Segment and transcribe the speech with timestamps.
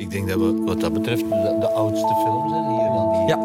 [0.00, 3.26] Ik denk dat we wat dat betreft de, de oudste film zijn hier dan die.
[3.26, 3.38] Ja.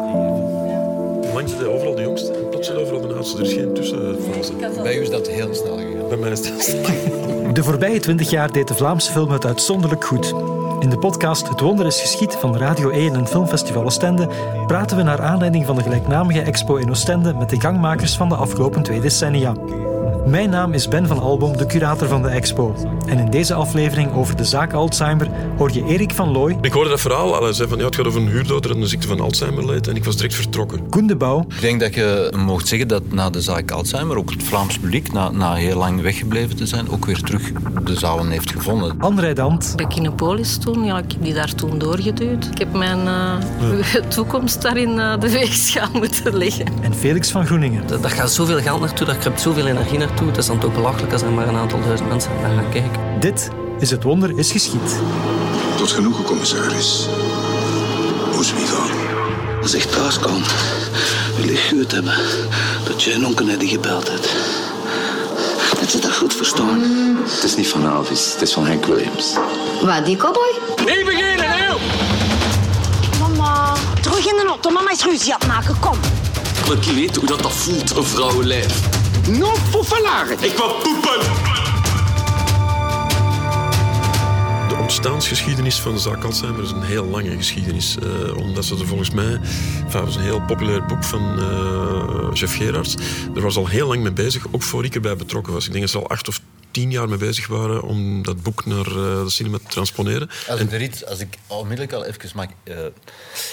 [1.34, 3.38] Langs de overal de jongste en plots overal de oudste.
[3.38, 4.52] Er is geen tussenfase.
[4.82, 6.08] Bij u is dat heel snel gegaan.
[6.08, 6.76] Bij mij is dat
[7.56, 10.34] De voorbije twintig jaar deed de Vlaamse film het uitzonderlijk goed.
[10.80, 14.28] In de podcast Het Wonder is Geschied van Radio 1 en Filmfestival Oostende
[14.66, 18.34] praten we naar aanleiding van de gelijknamige expo in Oostende met de gangmakers van de
[18.34, 19.54] afgelopen twee decennia.
[20.26, 22.74] Mijn naam is Ben van Albom, de curator van de expo.
[23.06, 26.90] En in deze aflevering over de zaak Alzheimer hoor je Erik van Looy, Ik hoorde
[26.90, 27.42] dat verhaal.
[27.42, 29.88] Hij zei van, ja, het gaat over een huurdoder en de ziekte van Alzheimer leed.
[29.88, 30.88] En ik was direct vertrokken.
[30.88, 34.30] Koen de Bouw, Ik denk dat je mocht zeggen dat na de zaak Alzheimer ook
[34.30, 37.52] het Vlaams publiek, na, na heel lang weggebleven te zijn, ook weer terug
[37.84, 38.94] de zalen heeft gevonden.
[38.98, 42.44] Anne Rijdant, Bij Kinepolis toen, ja, ik heb die daar toen doorgeduwd.
[42.52, 46.66] Ik heb mijn eh, toekomst daar in eh, de weegschaal moeten leggen.
[46.82, 47.86] en Felix van Groeningen.
[47.86, 50.14] Dat gaat zoveel geld naartoe, daar kruipt zoveel energie naartoe.
[50.24, 53.20] Het is dan toch belachelijk als er maar een aantal duizend mensen naar gaan kijken.
[53.20, 55.00] Dit is Het Wonder is Geschied.
[55.76, 57.06] Tot genoegen, commissaris.
[58.32, 58.90] Hoe is het gaan?
[59.62, 60.42] Als ik thuis kan,
[61.36, 62.14] wil ik goed hebben
[62.84, 64.28] dat jij een onkel die gebeld hebt.
[65.80, 66.82] Dat je dat goed verstaan.
[67.24, 69.34] Het is niet van Elvis, het is van Hank Williams.
[69.82, 70.54] Wat, die cowboy?
[73.20, 74.70] Mama, terug in de auto.
[74.70, 75.78] Mama is ruzie aan het maken.
[75.80, 75.98] Kom.
[76.68, 79.04] Dat je weet hoe dat, dat voelt, een vrouwenlijf.
[79.30, 80.32] No poefelaren.
[80.42, 81.20] Ik wil poepen!
[84.68, 87.96] De ontstaansgeschiedenis van de zaak Alzheimer is een heel lange geschiedenis.
[87.98, 89.40] eh, omdat ze er volgens mij...
[89.84, 92.94] Enfin, het is een heel populair boek van eh Jeff Gerards.
[93.34, 95.64] Er was al heel lang mee bezig, ook voor ik erbij betrokken was.
[95.66, 96.40] Ik denk dat ze al acht of
[96.76, 100.30] tien jaar mee bezig waren om dat boek naar eh, de cinema te transponeren.
[100.48, 102.76] Als ik, er iets, als ik onmiddellijk al even mag eh,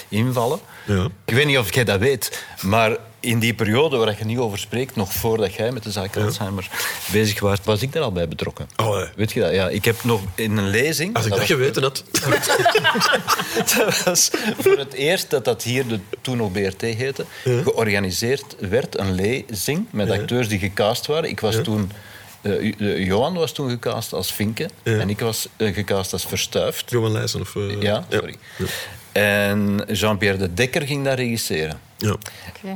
[0.08, 0.58] invallen.
[0.86, 1.08] Ja.
[1.24, 4.58] Ik weet niet of jij dat weet, maar in die periode waar je niet over
[4.58, 6.68] spreekt, nog voordat jij met de zaak Alzheimer
[7.12, 8.68] bezig was, was ik daar al bij betrokken.
[8.76, 9.08] Allee.
[9.16, 9.52] Weet je dat?
[9.52, 11.14] Ja, ik heb nog in een lezing...
[11.16, 12.04] Als ik dat, was- geweten had...
[13.76, 18.98] Dat was voor het eerst dat dat hier, de, toen nog BRT heette, georganiseerd werd.
[18.98, 21.28] Een lezing met acteurs die gecast waren.
[21.30, 21.90] Ik was toen...
[22.44, 26.90] eh, eh, Johan was toen gecast als Vinke en ik was eh, gecast als Verstuift.
[26.90, 27.56] Johan Leijsen of...
[27.56, 28.34] eh, Ja, sorry.
[29.18, 31.78] En Jean-Pierre de Dekker ging daar regisseren.
[31.96, 32.16] Ja.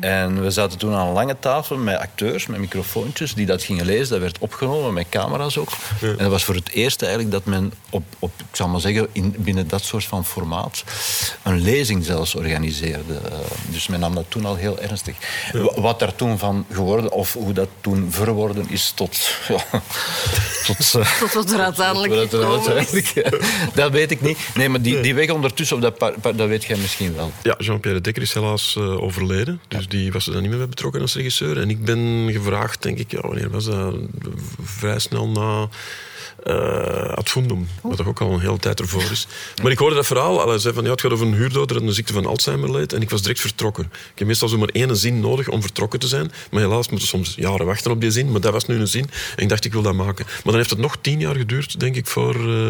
[0.00, 3.84] En we zaten toen aan een lange tafel met acteurs, met microfoontjes, die dat gingen
[3.86, 4.08] lezen.
[4.08, 5.68] Dat werd opgenomen, met camera's ook.
[6.00, 9.08] En dat was voor het eerst eigenlijk dat men op, op ik zal maar zeggen,
[9.12, 10.84] in, binnen dat soort van formaat
[11.42, 13.14] een lezing zelfs organiseerde.
[13.14, 13.32] Eh,
[13.68, 15.14] Dus men nam dat toen al heel ernstig.
[15.52, 19.18] Wa- Wat daar toen van geworden, of hoe dat toen verworden is tot...
[19.48, 19.56] Ja,
[20.66, 23.40] tot eh, Tot wat er uiteindelijk wat er uiteindelijk-
[23.74, 24.38] dat weet ik niet.
[24.54, 27.32] Nee, maar die, die weg ondertussen, op dat, dat weet jij misschien wel.
[27.42, 29.60] Ja, Jean-Pierre de Dekker is helaas eh, overleden.
[29.68, 31.58] Dus die was er dan niet meer bij betrokken als regisseur.
[31.60, 33.94] En ik ben gevraagd, denk ik, ja, wanneer was dat?
[34.62, 35.68] Vrij snel na
[36.42, 37.68] eh Ad Fundum.
[37.82, 39.26] Wat toch ook al een hele tijd ervoor is.
[39.62, 40.48] Maar ik hoorde dat verhaal.
[40.48, 42.92] Hij zei van, ja, het gaat over een huurdoder en de ziekte van Alzheimer leed.
[42.92, 43.84] En ik was direct vertrokken.
[43.84, 46.32] Ik heb meestal zomaar één zin nodig om vertrokken te zijn.
[46.50, 48.30] Maar helaas moeten soms jaren wachten op die zin.
[48.30, 49.10] Maar dat was nu een zin.
[49.36, 50.24] En ik dacht, ik wil dat maken.
[50.26, 52.68] Maar dan heeft het nog tien jaar geduurd, denk ik, voor, eh,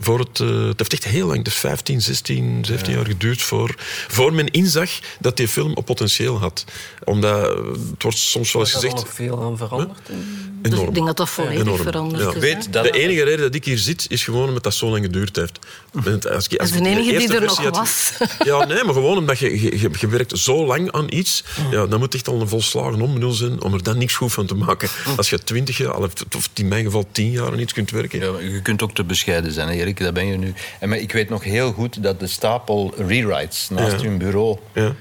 [0.00, 0.40] voor het...
[0.40, 3.74] eh, het heeft echt heel lang, dus 15, 16, 17 jaar geduurd voor,
[4.08, 6.64] voor men inzag dat die film een potentieel had.
[7.04, 7.42] Omdat,
[7.90, 9.04] het wordt soms wel eens Is er gezegd...
[9.04, 9.98] nog veel aan veranderd?
[10.06, 10.88] Dus Enorm.
[10.88, 11.82] ik denk dat dat volledig Enorm.
[11.82, 12.28] veranderd Ja.
[12.34, 12.38] is.
[12.40, 15.04] Weet dat De enige reden dat ik hier zit, is gewoon omdat dat zo lang
[15.04, 15.58] geduurd heeft.
[16.04, 18.12] Als ik, als Dat is de enige die er nog had- was.
[18.50, 21.86] Ja, nee, maar gewoon omdat je, je, je, je werkt zo lang aan iets, ja,
[21.86, 24.54] dan moet echt al een volslagen onbenul zijn om er dan niks goed van te
[24.54, 24.88] maken.
[25.16, 26.12] Als je twintig jaar, of
[26.54, 28.20] in mijn geval tien jaar aan iets kunt werken.
[28.20, 30.54] Ja, je kunt ook te bescheiden zijn, Erik, dat ben je nu.
[30.80, 34.08] En maar ik weet nog heel goed dat de stapel rewrites naast Ja.
[34.08, 34.94] hun bureau Ja.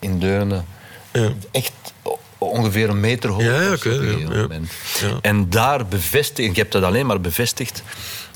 [0.00, 0.62] in Deurne
[1.12, 1.32] Ja.
[1.50, 1.72] echt
[2.38, 4.70] ongeveer een meter hoog Ja, op een ja, gegeven moment.
[5.22, 7.82] En daar bevestigd, ik heb dat alleen maar bevestigd,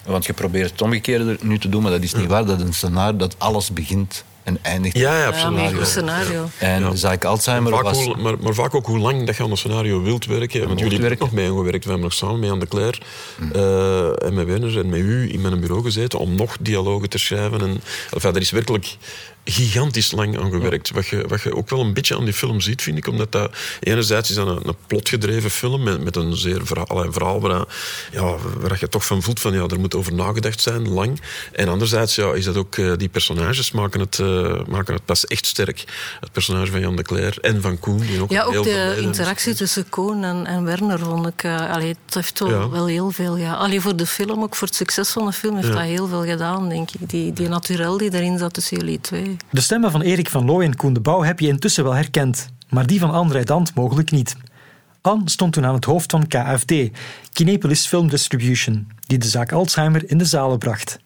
[0.05, 2.75] want je probeert het omgekeerde nu te doen, maar dat is niet waar, dat een
[2.75, 4.97] scenario dat alles begint en eindigt.
[4.99, 5.59] Ja, ja, Ja, absoluut.
[5.59, 5.77] een Ja.
[5.77, 6.49] goed scenario.
[6.59, 6.95] En Ja.
[6.97, 8.05] zaak Alzheimer Vaak was...
[8.05, 10.59] hoe- maar, maar vaak ook hoe lang dat je aan een scenario wilt werken.
[10.67, 11.27] Want jullie hebben werken.
[11.27, 11.85] ook nog mee gewerkt.
[11.85, 12.99] We hebben nog samen met Anne de Cler
[13.53, 17.19] eh, en met Werner en met u in mijn bureau gezeten om nog dialogen te
[17.19, 17.61] schrijven.
[17.61, 18.97] En, enfin, er is werkelijk
[19.45, 20.91] gigantisch lang aan gewerkt.
[20.91, 23.07] Wat, je, wat je ook wel een beetje aan die film ziet, vind ik.
[23.07, 23.51] Omdat dat
[23.81, 27.65] enerzijds is dat een, een plotgedreven film met, met een zeer verhaal, een verhaal waar,
[28.13, 31.21] ja, waar je toch van voelt van ja, er moet over nagedacht zijn, lang.
[31.53, 34.32] En anderzijds ja, is dat ook, eh, die personages maken het, eh,
[34.69, 35.85] maken het pas echt sterk.
[36.21, 37.99] Het personage van Jan de Cler en van Koen.
[37.99, 41.43] Die ook Ja, ook de interactie tussen Koen en, en Werner vond ik...
[41.43, 42.69] eh, allee, het heeft wel, Ja.
[42.69, 43.37] wel heel veel...
[43.37, 43.53] Ja.
[43.55, 45.75] Allee, voor de film, ook voor het succes van de film, heeft Ja.
[45.75, 47.09] dat heel veel gedaan, denk ik.
[47.11, 49.37] Die, die naturel die erin zat tussen jullie twee.
[49.51, 52.49] De stemmen van Erik van Looy en Koen de Bouw heb je intussen wel herkend,
[52.69, 54.37] maar die van Anne Rijdant mogelijk niet.
[55.01, 56.73] Anne stond toen aan het hoofd van KFD,
[57.33, 60.99] Kinepolis Film Distribution, die de zaak Alzheimer in de zalen bracht.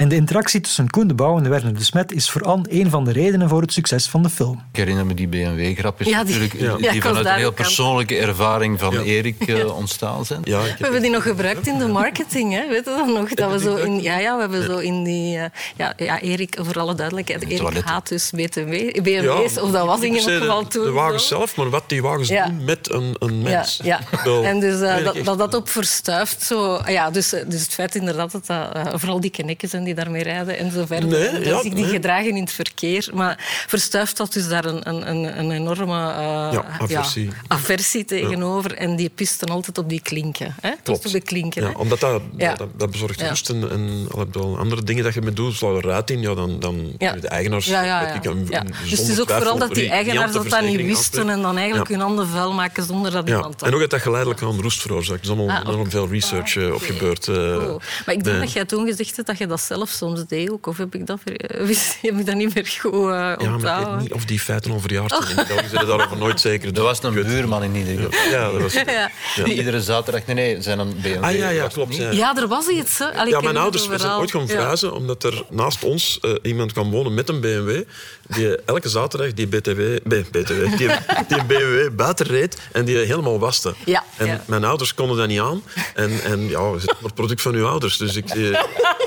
[0.00, 2.90] En de interactie tussen Koen de Bouw en Werner de Smet is voor Anne een
[2.90, 4.62] van de redenen voor het succes van de film.
[4.72, 6.90] Ik herinner me die BMW-grapjes Ja, die- natuurlijk, ja.
[6.92, 10.42] die vanuit een heel persoonlijke ervaring van Erik eh, ontstaan zijn.
[10.42, 12.68] We heb hebben die nog gebruikt in de marketing, hè?
[12.68, 13.28] weet je dat nog?
[13.34, 15.38] Dat we zo in, ja, ja, we hebben zo in die...
[15.38, 15.44] eh,
[15.76, 17.90] ja, ja, Erik, voor alle duidelijkheid, Erik toiletten.
[17.92, 21.36] haat dus BTW, BMW's, of dat was in ieder geval toen De wagens zo.
[21.36, 22.46] zelf, maar wat die wagens Ja.
[22.46, 23.80] doen met een, een mens.
[23.82, 24.00] ja.
[24.44, 26.42] En dus eh, dat, dat dat op verstuift.
[26.42, 28.68] Zo, ah ja, dus, dus het feit inderdaad dat dat
[29.00, 31.08] vooral die knekken zijn die daarmee rijden en zo verder.
[31.08, 31.92] Nee, ja, zich die nee.
[31.92, 33.08] gedragen in het verkeer.
[33.14, 37.30] Maar verstuift dat dus daar een, een, een, een enorme eh, Ja, aversie.
[37.46, 38.74] aversie tegenover.
[38.74, 40.54] En die pisten altijd op die klinken.
[40.60, 40.70] Hè?
[40.82, 41.06] Klopt.
[41.06, 41.64] Op de klinken.
[41.64, 41.70] Hè?
[41.70, 45.68] omdat dat, dat, dat bezorgt rust en, al andere dingen dat je met doet, sla
[45.68, 47.66] er ruit in, ja, dan, dan de eigenaars...
[47.66, 48.30] Ja, ja, weet ja.
[48.30, 48.62] ik, een- Ja.
[48.82, 51.88] Dus het is ook vooral dat die eigenaars dat dat niet wisten en dan eigenlijk
[51.88, 53.68] hun handen vuil maken zonder dat iemand dat...
[53.68, 55.18] En ook dat dat geleidelijk aan roest veroorzaakt.
[55.24, 55.48] Er is allemaal
[55.80, 57.28] Ah, veel research eh, op gebeurd.
[57.28, 57.80] eh, Oh.
[58.06, 60.66] Maar ik denk dat jij toen gezegd hebt dat je dat zelf soms deed ook.
[60.66, 61.66] Of heb ik dat, ver- eh,
[62.02, 63.98] heb ik dat niet meer goed uh, Ja, maar ik weet onthouden?
[63.98, 65.22] niet of die feiten al verjaard Oh.
[65.22, 65.38] zijn.
[65.38, 66.76] In België zijn daarover nooit zeker.
[66.76, 68.30] Er was een buurman in ieder geval.
[68.30, 68.72] Ja, dat was...
[69.36, 69.44] Ja.
[69.44, 71.24] Die iedere zaterdag, nee, nee, zijn een BMW.
[71.24, 71.96] Ah ja, ja, klopt.
[71.96, 72.10] Ja.
[72.10, 72.98] Ja, er was iets.
[72.98, 73.12] Hè.
[73.14, 74.46] Allee, Ja, mijn ouders we zijn ooit gaan Ja.
[74.46, 77.82] verhuizen omdat er naast ons eh, iemand kwam wonen met een BMW
[78.28, 80.88] die elke zaterdag die BTW, B- BTW die,
[81.28, 83.74] die BMW buiten reed en die helemaal waste.
[83.84, 84.42] Ja, En ja.
[84.46, 85.62] mijn ouders konden dat niet aan.
[85.94, 86.72] En, en ja,
[87.02, 87.96] het product van uw ouders.
[87.96, 88.46] Dus ik, eh,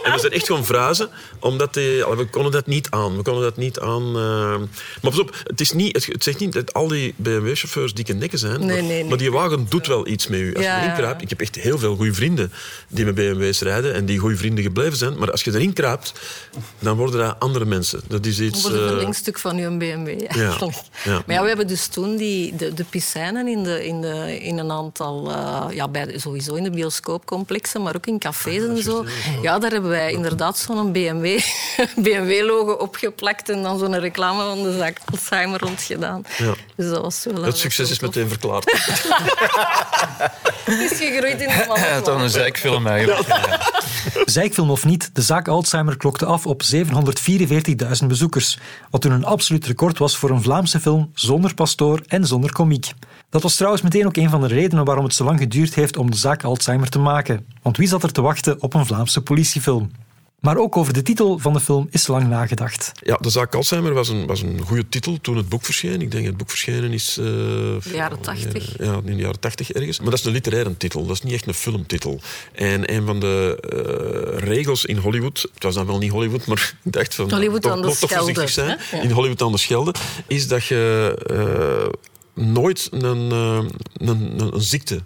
[0.04, 1.10] en we zijn echt gaan verhuizen
[1.40, 3.16] omdat die, we konden dat niet aan.
[3.18, 4.04] We konden dat niet aan.
[4.04, 4.58] eh.
[5.02, 8.14] maar pas op, het, is niet, het, het zegt niet dat al die BMW-chauffeurs dikke
[8.14, 8.60] nekken zijn.
[8.66, 10.56] Nee, maar, nee, maar die wagen doet wel iets met u.
[10.56, 10.98] Als Ja, je erin ja.
[10.98, 12.52] kruipt, ik heb echt heel veel goede vrienden
[12.88, 15.18] die met BMW's rijden en die goede vrienden gebleven zijn.
[15.18, 16.14] Maar als je erin kruipt,
[16.80, 18.02] dan worden dat andere mensen.
[18.08, 18.62] Dat is iets...
[18.62, 20.08] Wordt een eh, verlengstuk van uw BMW.
[20.28, 20.78] eigenlijk.
[21.04, 21.24] ja.
[21.26, 24.58] Maar ja, we hebben dus toen die, de, de piscijnen in, de, in, de, in
[24.58, 25.30] een aantal...
[25.32, 29.06] eh, ja, bij sowieso in de bioscoopcomplexen, maar ook in cafés en zo.
[29.42, 31.40] Ja, daar hebben wij inderdaad zo'n BMW,
[32.06, 36.24] BMW-logo opgeplakt en dan zo'n reclame van de zaak Alzheimer rondgedaan.
[36.38, 36.54] Ja.
[36.76, 37.44] Dus dat was wel...
[37.44, 38.72] het succes is meteen verklaard.
[40.64, 42.04] Het is gegroeid in de Ja, mannenplan.
[42.04, 43.28] toch een zeikfilm eigenlijk.
[44.26, 48.58] Zijkfilm of niet, de zaak Alzheimer klokte af op 744.000 bezoekers,
[48.90, 52.92] wat toen een absoluut record was voor een Vlaamse film zonder pastoor en zonder komiek.
[53.30, 55.98] Dat was trouwens meteen ook een van de redenen waarom het zo lang geduurd heeft
[55.98, 57.46] om de zaak Alzheimer te maken.
[57.62, 59.92] Want wie zat er te wachten op een Vlaamse politiefilm?
[60.44, 62.92] Maar ook over de titel van de film is lang nagedacht.
[63.02, 65.94] Ja, De zaak Alzheimer was een, was een goede titel toen het boek verscheen.
[65.94, 67.18] Ik denk dat het boek verschenen is...
[67.18, 68.78] eh, De jaren tachtig.
[68.78, 70.00] Ja, in de jaren tachtig ergens.
[70.00, 72.20] Maar dat is een literaire titel, dat is niet echt een filmtitel.
[72.54, 73.58] En een van de
[74.40, 77.32] eh, regels in Hollywood, het was dan wel niet Hollywood, maar ik dacht van...
[77.32, 78.80] Hollywood toch, aan de toch, toch Schelde, voorzichtig zijn.
[78.92, 79.02] Ja.
[79.02, 79.94] In Hollywood aan de Schelde,
[80.28, 81.14] is dat je
[82.36, 85.02] eh, nooit een, een, een, een ziekte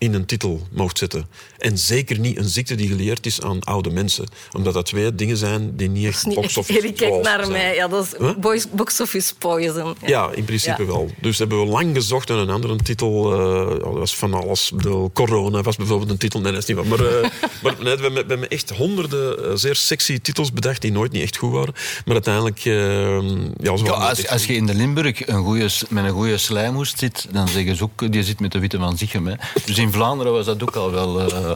[0.00, 1.26] in een titel mocht zetten.
[1.58, 4.28] En zeker niet een ziekte die geleerd is aan oude mensen.
[4.56, 7.52] Omdat dat twee dingen zijn die niet echt box-office Erik kijkt naar zijn.
[7.52, 7.74] mij.
[7.74, 8.64] Ja, dat is Huh?
[8.72, 9.94] box-office poison.
[10.06, 10.88] Ja, in principe Ja.
[10.88, 11.10] wel.
[11.20, 13.08] Dus hebben we lang gezocht naar een andere titel.
[13.32, 14.70] eh, dat was van alles.
[14.74, 16.40] Bedoel, Corona was bijvoorbeeld een titel.
[16.40, 16.86] Nee, dat is niet waar.
[16.86, 17.30] Maar, eh,
[17.62, 21.12] maar nee, we, hebben, we hebben echt honderden eh, zeer sexy titels bedacht die nooit
[21.12, 21.74] niet echt goed waren.
[22.04, 22.58] Maar uiteindelijk...
[22.58, 27.26] ja, Ja, als, als je in de Limburg een goeie, met een goede slijmhoest zit,
[27.30, 29.26] dan zeggen ze ook, die zit met de witte van Zichem.
[29.26, 29.34] Hè.
[29.64, 31.52] Dus in Vlaanderen was dat ook al wel eh,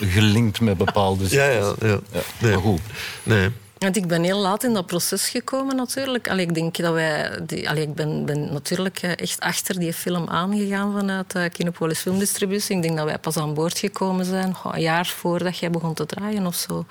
[0.00, 1.98] gelinkt met bepaalde Ja, ja, ja.
[2.38, 2.52] Nee.
[2.52, 2.80] Maar goed.
[3.22, 3.50] Nee.
[3.82, 6.28] Want ik ben heel laat in dat proces gekomen natuurlijk.
[6.28, 7.40] Allee, ik denk dat wij...
[7.46, 11.98] Die, allee, ik ben, ben natuurlijk eh, echt achter die film aangegaan vanuit uh, Kinopolis
[11.98, 12.76] Filmdistributie.
[12.76, 16.06] Ik denk dat wij pas aan boord gekomen zijn een jaar voordat jij begon te
[16.06, 16.86] draaien of zo.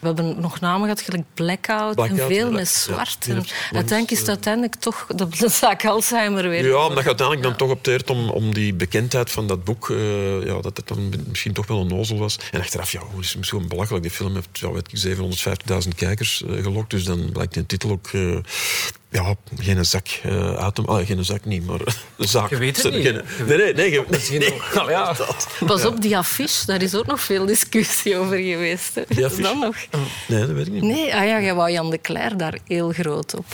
[0.00, 3.24] We hebben nog namen gehad, gelijk Blackout, Blackout, en veel met zwart.
[3.26, 6.66] Ja, en uiteindelijk is het uiteindelijk toch de, de zaak Alzheimer weer.
[6.66, 10.44] Ja, omdat je uiteindelijk dan toch opteert om, om die bekendheid van dat boek, eh,
[10.44, 12.38] ja, dat het dan misschien toch wel een nozel was.
[12.50, 14.02] En achteraf, ja, hoe is het misschien belachelijk.
[14.02, 15.16] Die film heeft, ja, weet ik,
[15.82, 18.08] 750.000 kijkers eh, gelokt, dus dan blijkt die titel ook...
[18.12, 18.36] eh,
[19.10, 20.86] ja, geen zak uh, uit hem.
[20.86, 21.80] Ah, geen zak niet, maar
[22.18, 22.50] een zaak.
[22.50, 23.02] Je weet het niet.
[23.06, 23.90] Geen, nee, nee, nee.
[23.90, 24.88] Je, Misschien nee, nog.
[24.90, 25.16] Ja.
[25.66, 28.94] Pas op, die affiche, daar is ook nog veel discussie over geweest.
[28.94, 29.02] Hè.
[29.08, 29.54] Die Is dat affiche?
[29.64, 29.76] nog?
[30.26, 30.82] Nee, dat weet ik niet.
[30.82, 33.46] Nee, ah ja, jij wou Jan de Cler daar heel groot op.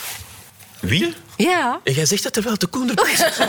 [0.81, 1.15] Wie?
[1.37, 1.81] Ja.
[1.85, 3.49] En jij zegt dat terwijl de Koen erbij zit.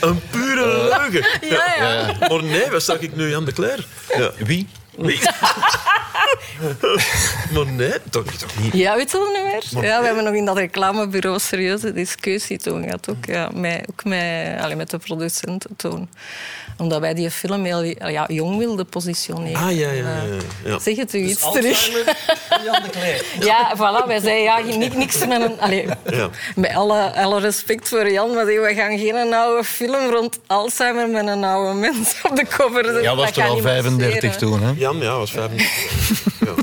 [0.00, 1.48] Een pure leugen.
[1.48, 2.16] Ja, ja.
[2.28, 3.86] Maar nee, wat zag ik nu Jan de Cler?
[4.16, 4.30] Ja.
[4.44, 4.68] Wie?
[5.02, 5.20] Wie?
[7.54, 8.72] maar nee, toch, toch niet.
[8.72, 9.84] Ja, weet je dat niet meer?
[9.88, 13.08] Ja, we hebben nog in dat reclamebureau een serieuze discussie toen gehad.
[13.10, 16.08] Ook, ja, met, ook met, allee, met de producenten toen.
[16.76, 19.62] Omdat wij die film heel ja, jong wilden positioneren.
[19.62, 20.22] Ah, ja, ja, ja.
[20.64, 20.78] ja.
[20.78, 21.86] Zeg het u Dus iets terug?
[22.64, 23.24] Jan de.
[23.46, 25.60] Ja, voilà, wij zeiden ja, ni- niks met een...
[25.60, 26.28] Allee, Ja.
[26.54, 31.26] Met alle, alle respect voor Jan, maar we gaan geen oude film rond Alzheimer met
[31.26, 33.02] een oude mens op de cover zetten.
[33.02, 34.38] Ja, was toch al niet 35 passeren.
[34.38, 34.72] toen, hè?
[34.92, 35.62] Jan, ja, was 25.
[36.46, 36.61] ja.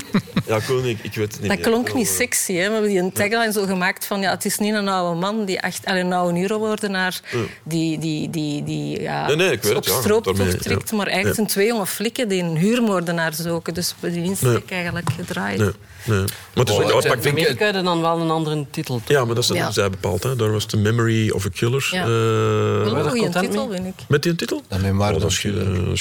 [0.50, 1.66] Ja, ik, ik weet het niet Dat meer.
[1.68, 2.52] klonk niet Eh, sexy.
[2.52, 2.66] Hè?
[2.66, 4.20] We hebben die een tagline zo gemaakt van...
[4.20, 7.20] Ja, het is niet een oude man, die echt, een oude huurmoordenaar...
[7.64, 10.90] die, die, die, die ja, Nee, nee, ik weet op het, ja, trekt.
[10.90, 10.96] ja.
[10.96, 11.32] Maar eigenlijk Ja.
[11.34, 13.74] zijn twee jonge flikken die een huurmoordenaar zoeken.
[13.74, 15.58] Dus we die insteek eigenlijk gedraaid.
[15.58, 15.70] Nee,
[16.04, 16.18] nee.
[16.18, 19.00] Maar het is Oh, ja, Amerika had dan wel een andere titel.
[19.06, 19.54] ja, maar dat is Ja.
[19.54, 20.22] hebben zij bepaald.
[20.22, 20.36] Hè.
[20.36, 21.88] Daar was de Memory of a Killer.
[21.90, 22.02] Ja.
[22.02, 23.76] eh, Wel een goede titel, mee?
[23.80, 24.04] vind ik.
[24.08, 24.62] met die titel?
[24.68, 25.38] De Memoire Oh, dat is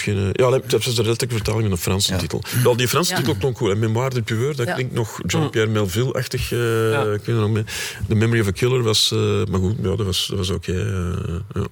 [0.02, 2.42] geen, eh, ja, dat is de letterlijke vertaling van een Franse titel.
[2.64, 3.18] Wel, die Franse Ja.
[3.18, 3.72] titel klonk goed.
[3.72, 4.24] En Memoire
[4.56, 6.52] dat klinkt nog Jean-Pierre Melville-achtig.
[6.52, 7.02] eh, Ja.
[7.02, 7.64] ik weet nog.
[8.08, 9.12] The Memory of a Killer was...
[9.12, 9.20] eh,
[9.50, 10.72] maar goed, ja, dat was, dat was oké.
[10.74, 11.68] eh, ja.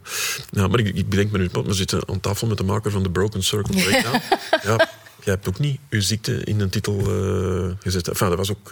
[0.52, 3.04] ja, maar ik, ik bedenk me nu, we zitten aan tafel met de maker van
[3.04, 4.22] The Broken Circle Breakdown.
[4.64, 4.90] ja.
[5.24, 6.96] Jij hebt ook niet uw ziekte in een titel
[7.80, 8.08] gezet.
[8.08, 8.70] Enfin, dat was ook...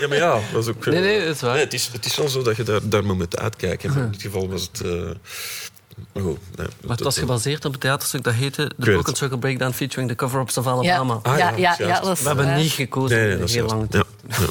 [0.00, 0.86] ja, maar ja, dat was ook...
[0.86, 1.52] Nee, nee, dat is waar.
[1.54, 3.96] nee, het, is, het is wel zo dat je daar, daar moet uitkijken.
[3.96, 4.82] In dit geval was het...
[6.12, 9.04] eh, maar goed, nee, Maar het was gebaseerd op een theaterstuk dat heette The Broken
[9.06, 9.16] het.
[9.16, 11.18] Circle Breakdown featuring the cover-ups of Ja, Alabama.
[11.22, 12.56] Ah, ja, ja, ja, ja, dat is We hebben waar.
[12.56, 13.86] niet gekozen Nee, nee, voor dat is heel lang.
[13.90, 14.46] Ja, ja.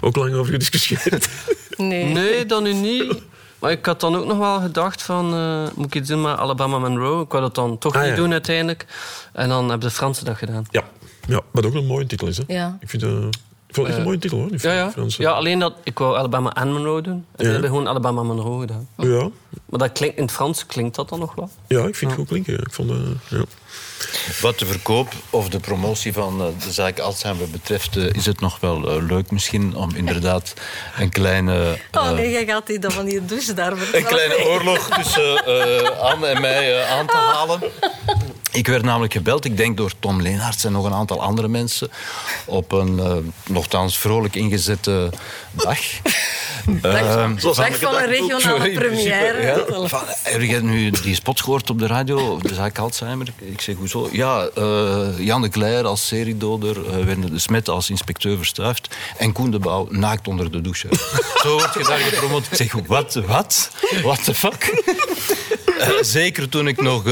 [0.00, 1.28] Ook lang over gediscussieerd.
[1.76, 2.04] Nee.
[2.04, 3.22] Nee, dan nu niet.
[3.58, 5.34] Maar ik had dan ook nog wel gedacht van...
[5.34, 7.22] eh, moet ik iets doen met Alabama Monroe?
[7.24, 8.16] Ik wou dat dan toch Ah, niet ja.
[8.16, 8.86] doen uiteindelijk.
[9.32, 10.64] En dan hebben de Fransen dat gedaan.
[10.70, 10.82] ja.
[11.26, 12.36] ja, wat ook een mooie titel is.
[12.36, 12.42] Hè?
[12.46, 12.76] Ja.
[12.80, 13.10] Ik vind, eh,
[13.74, 14.48] vond het echt een mooie titel hoor.
[14.50, 14.90] Die Ja, ja.
[14.90, 15.22] Franse.
[15.22, 15.74] ja, alleen dat...
[15.84, 17.26] Ik wou Alabama en Monroe doen.
[17.36, 18.88] En ze hebben gewoon Alabama Monroe gedaan.
[18.96, 19.28] ja,
[19.68, 21.50] Maar dat klinkt, in het Frans klinkt dat dan nog wel.
[21.66, 22.54] ja, ik vind het goed klinken.
[22.54, 22.96] Ik vond, eh,
[23.28, 23.44] ja.
[24.40, 28.40] Wat de verkoop of de promotie van eh, de zaak Alzheimer betreft, eh, is het
[28.40, 30.54] nog wel eh, leuk misschien om inderdaad
[30.98, 31.78] een kleine...
[31.92, 35.46] Oh eh, nee, jij gaat die dan van die douche daar een kleine oorlog tussen
[35.46, 37.60] eh, Anne en mij eh, aan te halen.
[38.54, 41.90] Ik werd namelijk gebeld, ik denk door Tom Leenaerts en nog een aantal andere mensen,
[42.46, 45.10] op een eh, nogthans vrolijk ingezette
[45.52, 45.78] dag.
[46.82, 49.42] Ehm, Zeg van een regionale première.
[49.42, 49.88] ja.
[49.88, 53.26] Van, heb je nu die spot gehoord op de radio, de zaak Alzheimer?
[53.38, 54.08] Ik zeg, hoezo?
[54.12, 59.32] Ja, eh, Jan de Kleijer als seriedoder, uh, Wende de Smet als inspecteur verstuift en
[59.32, 60.88] Koen de Bouw naakt onder de douche.
[61.42, 62.46] Zo wordt je daar gepromoot.
[62.50, 63.14] Ik zeg, wat?
[63.26, 63.70] Wat?
[64.02, 64.82] What the fuck?
[66.00, 67.02] Zeker toen ik nog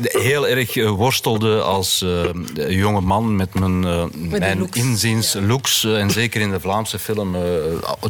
[0.00, 4.04] heel erg eh, worstelde als eh, jonge man met mijn, eh,
[4.40, 4.78] mijn looks.
[4.78, 5.84] inziens looks.
[5.84, 7.36] eh, en zeker in de Vlaamse film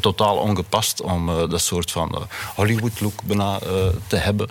[0.00, 3.58] totaal ongepast om dat soort van Hollywood-look bijna
[4.06, 4.48] te hebben.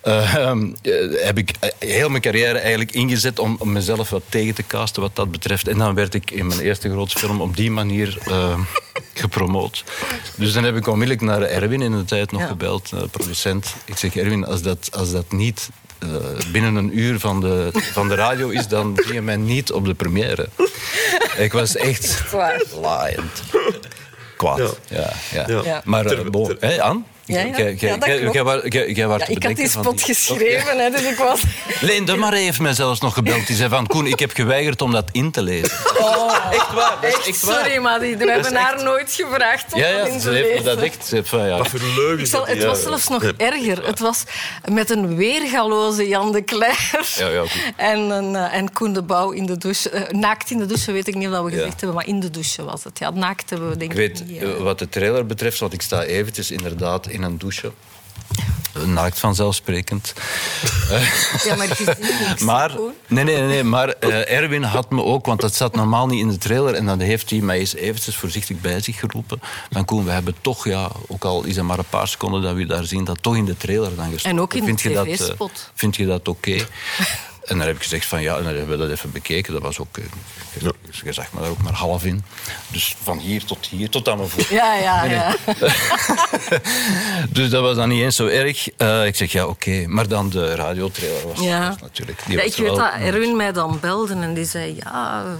[0.00, 0.92] Eh, ehm, eh,
[1.24, 5.16] heb ik heel mijn carrière eigenlijk ingezet om, om mezelf wat tegen te casten wat
[5.16, 5.68] dat betreft.
[5.68, 8.18] En dan werd ik in mijn eerste grote film op die manier
[9.14, 9.84] gepromoot.
[10.36, 12.46] Dus dan heb ik onmiddellijk naar Erwin in de tijd nog Ja.
[12.46, 13.74] gebeld, producent.
[13.84, 16.08] Ik zeg, Erwin, als dat, als dat niet eh,
[16.52, 19.84] binnen een uur van de, van de radio is, dan breng je mij niet op
[19.84, 20.48] de première.
[21.36, 22.24] Ik was echt
[22.80, 23.42] laaiend.
[24.36, 24.78] Kwaad.
[24.88, 25.12] Ja.
[25.32, 25.60] Ja, Ja.
[25.64, 25.82] Ja.
[25.84, 27.02] Maar, uh, hè, Anne?
[27.28, 27.96] Ja, ja.
[29.18, 31.40] Dat ik had die van spot geschreven, hè, dus ik was...
[31.80, 33.46] Leen de Marais heeft mij zelfs nog gebeld.
[33.46, 35.70] Die zei van, Koen, ik heb geweigerd om dat in te lezen.
[36.50, 37.54] echt waar, dat is Echt, echt waar.
[37.64, 40.34] sorry, maar die, we hebben haar nooit gevraagd om Ja, dat ja, in ze te
[40.34, 40.64] heeft me lezen.
[40.64, 41.06] dat echt...
[41.06, 42.18] Ze heeft van, ja, Wat voor leugen.
[42.18, 43.86] Ik zal, het was zelfs nog erger.
[43.86, 44.22] Het was
[44.72, 47.72] met een weergaloze Jan de Kleijer Ja, ja, goed.
[47.76, 49.90] en, een, eh, en Koen de Bouw in de douche.
[49.90, 51.56] Eh, naakt in de douche weet ik niet of dat we Ja.
[51.56, 52.98] gezegd hebben, maar in de douche was het.
[52.98, 54.42] Ja, naakt hebben we denk Ik ik weet, niet.
[54.42, 54.56] eh.
[54.56, 57.72] wat de trailer betreft, want ik sta eventjes inderdaad in een douche.
[58.86, 60.12] Naakt vanzelfsprekend.
[61.44, 62.42] Ja, maar het is niks.
[62.42, 66.20] Maar, nee, nee, nee, maar eh, Erwin had me ook, want dat zat normaal niet
[66.20, 69.40] in de trailer, en dan heeft hij mij eens eventjes voorzichtig bij zich geroepen.
[69.70, 72.54] Van Koen, we hebben toch, ja, ook al is het maar een paar seconden dat
[72.54, 74.34] we daar zien, dat toch in de trailer dan gestopt.
[74.34, 75.70] En ook in de Vind je dat, eh, TV-spot.
[75.74, 76.56] Vind je dat oké?
[77.48, 79.52] En dan heb ik gezegd van ja, en dan hebben we dat even bekeken.
[79.52, 80.04] Dat was ook, eh,
[81.04, 82.24] je, zag me daar ook maar half in.
[82.68, 84.46] Dus van hier tot hier, tot aan mijn voet.
[84.46, 85.36] Ja, ja, ja.
[87.30, 88.68] Dus dat was dan niet eens zo erg.
[88.68, 89.84] Eh, ik zeg ja, oké.
[89.86, 91.68] Maar dan de radiotrailer was, Ja.
[91.68, 92.22] was natuurlijk...
[92.26, 95.30] die Ja, was ik weet dat Erwin mij dan belde en die zei ja, eh,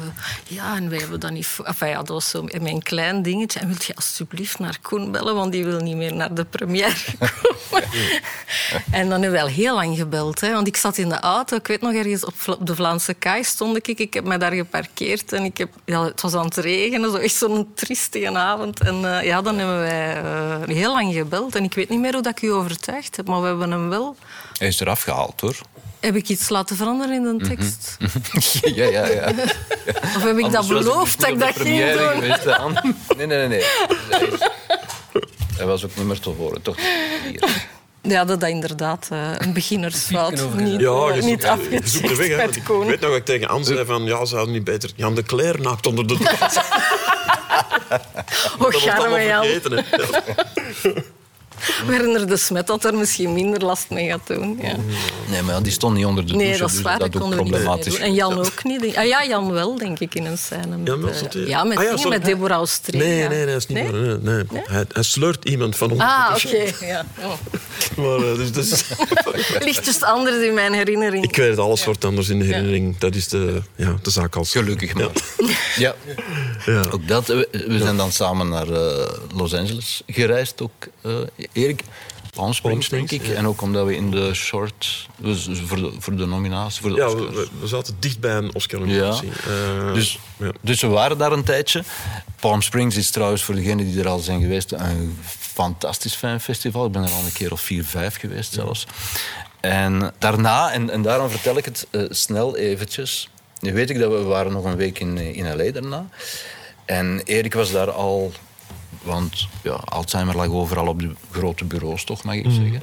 [0.56, 1.48] ja en wij hebben dat niet...
[1.64, 3.60] Enfin, ja, dat was zo mijn klein dingetje.
[3.60, 6.94] En wilt je alsjeblieft naar Koen bellen, want die wil niet meer naar de première
[7.70, 7.88] komen.
[8.90, 11.56] En dan hebben we wel heel lang gebeld, hè, want ik zat in de auto.
[11.56, 14.00] Ik weet nog ergens op, de Vlaamse kaai stond ik.
[14.00, 17.16] Ik heb mij daar geparkeerd en ik heb, ja, het was aan het regenen, zo
[17.16, 18.80] echt zo'n triestige avond.
[18.80, 21.54] En eh, ja, dan hebben wij eh, heel lang gebeld.
[21.54, 23.88] En ik weet niet meer hoe dat ik u overtuigd heb, maar we hebben hem
[23.88, 24.16] wel...
[24.58, 25.56] Hij is eraf gehaald, hoor.
[26.00, 27.96] Heb ik iets laten veranderen in de tekst?
[28.78, 29.32] ja, ja, ja.
[30.16, 32.22] Of heb ik Anders dat beloofd dat ik dat ging doen?
[32.22, 32.44] Geweest,
[33.16, 33.48] nee, nee, nee.
[33.48, 33.64] nee.
[35.56, 36.76] Hij, was ook niet meer te horen, toch?
[37.30, 37.66] Hier.
[38.02, 40.54] Ja, dat is inderdaad eh, een beginnersfout.
[40.54, 42.28] Niet, Ja, je niet zoekt, je zoekt de weg.
[42.28, 44.04] Hè, ik weet nog dat ik tegen Anne zei van...
[44.04, 44.90] Ja, zou het niet beter...
[44.96, 46.36] Jan de Cler naakt onder de douche.
[48.58, 51.04] Oh, Dat allemaal charme
[51.86, 54.58] Werner de Smet dat er misschien minder last mee gaat doen.
[54.62, 54.76] Ja.
[55.30, 56.46] Nee, maar die stond niet onder de douche.
[56.48, 57.92] Nee, dat is dus waar, dat ook niet problematisch.
[57.92, 58.02] doen.
[58.02, 58.96] En Jan ook niet.
[58.96, 60.76] Ah ja, Jan wel, denk ik, in een scène.
[60.76, 62.16] Met, Jan wel, eh, hij- ja, met, Ah ja, dingen, sorry.
[62.18, 63.00] met Deborah Austree.
[63.00, 63.90] Nee, nee, nee, dat is niet Nee?
[63.90, 64.18] waar.
[64.20, 64.62] Nee, nee.
[64.66, 66.00] Hij, hij sleurt iemand van ons.
[66.00, 66.56] Ah, oké.
[66.86, 67.04] Ja.
[67.22, 67.32] Oh.
[67.96, 68.84] Maar, eh, dus, dus,
[69.68, 71.24] Lichtjes anders in mijn herinnering.
[71.24, 72.98] ik weet alles wordt anders in de herinnering.
[72.98, 74.50] Dat is de, ja, de zaak als...
[74.52, 75.08] Gelukkig maar.
[75.76, 75.94] Ja.
[76.66, 76.84] Ja.
[76.90, 77.26] Ook dat.
[77.26, 80.70] We, we zijn dan samen naar eh, Los Angeles gereisd, ook
[81.02, 81.12] eh,
[81.52, 81.82] Erik.
[82.34, 83.26] Palm Springs, denk ik.
[83.26, 83.34] ja.
[83.34, 85.08] En ook omdat we in de short...
[85.16, 87.14] Dus voor, de, voor de nominatie, voor de Ja,
[87.60, 89.28] we, zaten dicht bij een Oscar-nominatie.
[89.28, 90.52] Eh, Dus, ja.
[90.60, 91.82] dus we waren daar een tijdje.
[92.40, 96.86] Palm Springs is trouwens voor degenen die er al zijn geweest een fantastisch fijn festival.
[96.86, 98.86] Ik ben er al een keer of vier, vijf geweest zelfs.
[99.60, 103.28] En daarna, en, en daarom vertel ik het eh, snel eventjes.
[103.60, 105.70] Nu weet ik dat we, we waren nog een week in, eh, in L.A.
[105.72, 106.08] daarna.
[106.84, 108.32] En Erik was daar al...
[109.08, 112.82] Want ja, Alzheimer lag overal op de grote bureaus, toch, mag ik zeggen.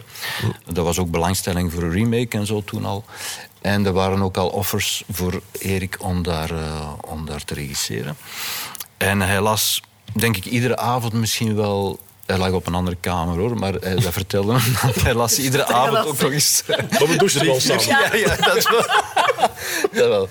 [0.65, 3.05] Dat was ook belangstelling voor een remake en zo toen al.
[3.61, 8.17] En er waren ook al offers voor Erik om daar, eh, om daar te regisseren.
[8.97, 9.81] En hij las,
[10.13, 11.99] denk ik, iedere avond misschien wel...
[12.25, 14.75] Hij lag op een andere kamer, hoor, maar hij, dat vertelde hem.
[14.93, 16.63] dat Hij las iedere avond ook nog eens...
[16.65, 17.85] We douchten wel samen.
[17.85, 18.85] Ja, ja, dat wel.
[20.01, 20.27] dat wel.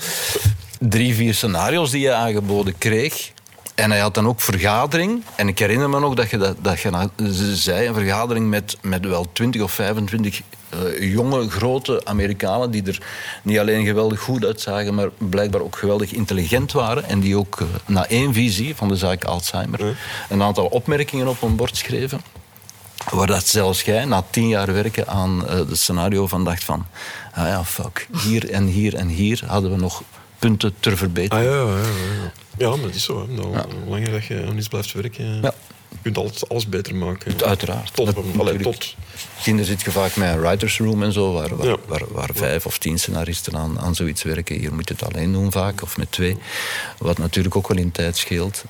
[0.78, 3.32] Drie, vier scenario's die je aangeboden kreeg.
[3.74, 5.24] En hij had dan ook vergadering.
[5.36, 7.08] En ik herinner me nog dat je, dat, dat je
[7.54, 13.02] zei, een vergadering met, met wel 20 of 25 eh, jonge, grote Amerikanen die er
[13.42, 17.04] niet alleen geweldig goed uitzagen, maar blijkbaar ook geweldig intelligent waren.
[17.04, 19.96] En die ook eh, na één visie van de zaak Alzheimer
[20.28, 22.20] een aantal opmerkingen op een bord schreven.
[23.10, 26.86] Waar dat zelfs jij na tien jaar werken aan eh het scenario van dacht van...
[27.32, 28.08] Ah ja, fuck.
[28.22, 30.02] Hier en hier en hier hadden we nog
[30.38, 31.50] punten ter Ah verbetering.
[31.50, 31.82] ja, ja, ja.
[32.22, 32.32] ja.
[32.58, 33.26] Ja, maar dat is zo.
[33.28, 33.32] Hè.
[33.34, 35.54] Nou, Hoe langer dat je aan iets blijft werken, Ja.
[35.88, 37.44] je kunt alles, alles beter maken.
[37.44, 37.94] Uiteraard.
[37.94, 38.94] Tot, Dat- allee, tot.
[39.44, 41.76] Hier zit je vaak met een writers room en zo, waar, waar, Ja.
[41.86, 44.56] waar, waar vijf of tien scenaristen aan, aan zoiets werken.
[44.58, 46.36] Hier moet je het alleen doen vaak, of met twee.
[46.98, 48.64] Wat natuurlijk ook wel in tijd scheelt.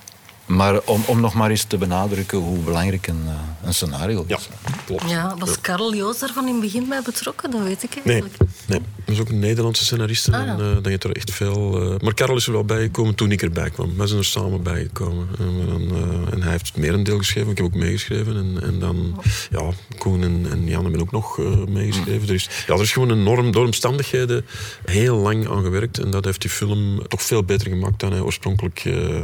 [0.45, 3.33] Maar om, om nog maar eens te benadrukken hoe belangrijk een, eh,
[3.67, 4.49] een scenario Ja, is.
[4.85, 5.09] klopt.
[5.09, 7.51] Ja, was Karel Joos daar van in het begin bij betrokken?
[7.51, 8.51] Dat weet ik Nee, eigenlijk.
[8.67, 10.31] nee, dat is ook een Nederlandse scenariste.
[10.31, 10.41] Ah.
[10.41, 11.81] En, eh, dan je er echt veel...
[11.81, 13.97] eh, maar Karel is er wel bijgekomen toen ik erbij kwam.
[13.97, 15.27] Wij zijn er samen bijgekomen.
[15.39, 17.51] En, dan, eh, en hij heeft het merendeel geschreven.
[17.51, 18.37] Ik heb ook meegeschreven.
[18.37, 19.21] En, en dan...
[19.49, 22.27] Ja, Koen en, en Jan hebben ook nog eh, meegeschreven.
[22.27, 24.45] Er is, ja, er is gewoon enorm door omstandigheden
[24.85, 25.99] heel lang aan gewerkt.
[25.99, 29.21] En dat heeft die film toch veel beter gemaakt dan hij oorspronkelijk eh,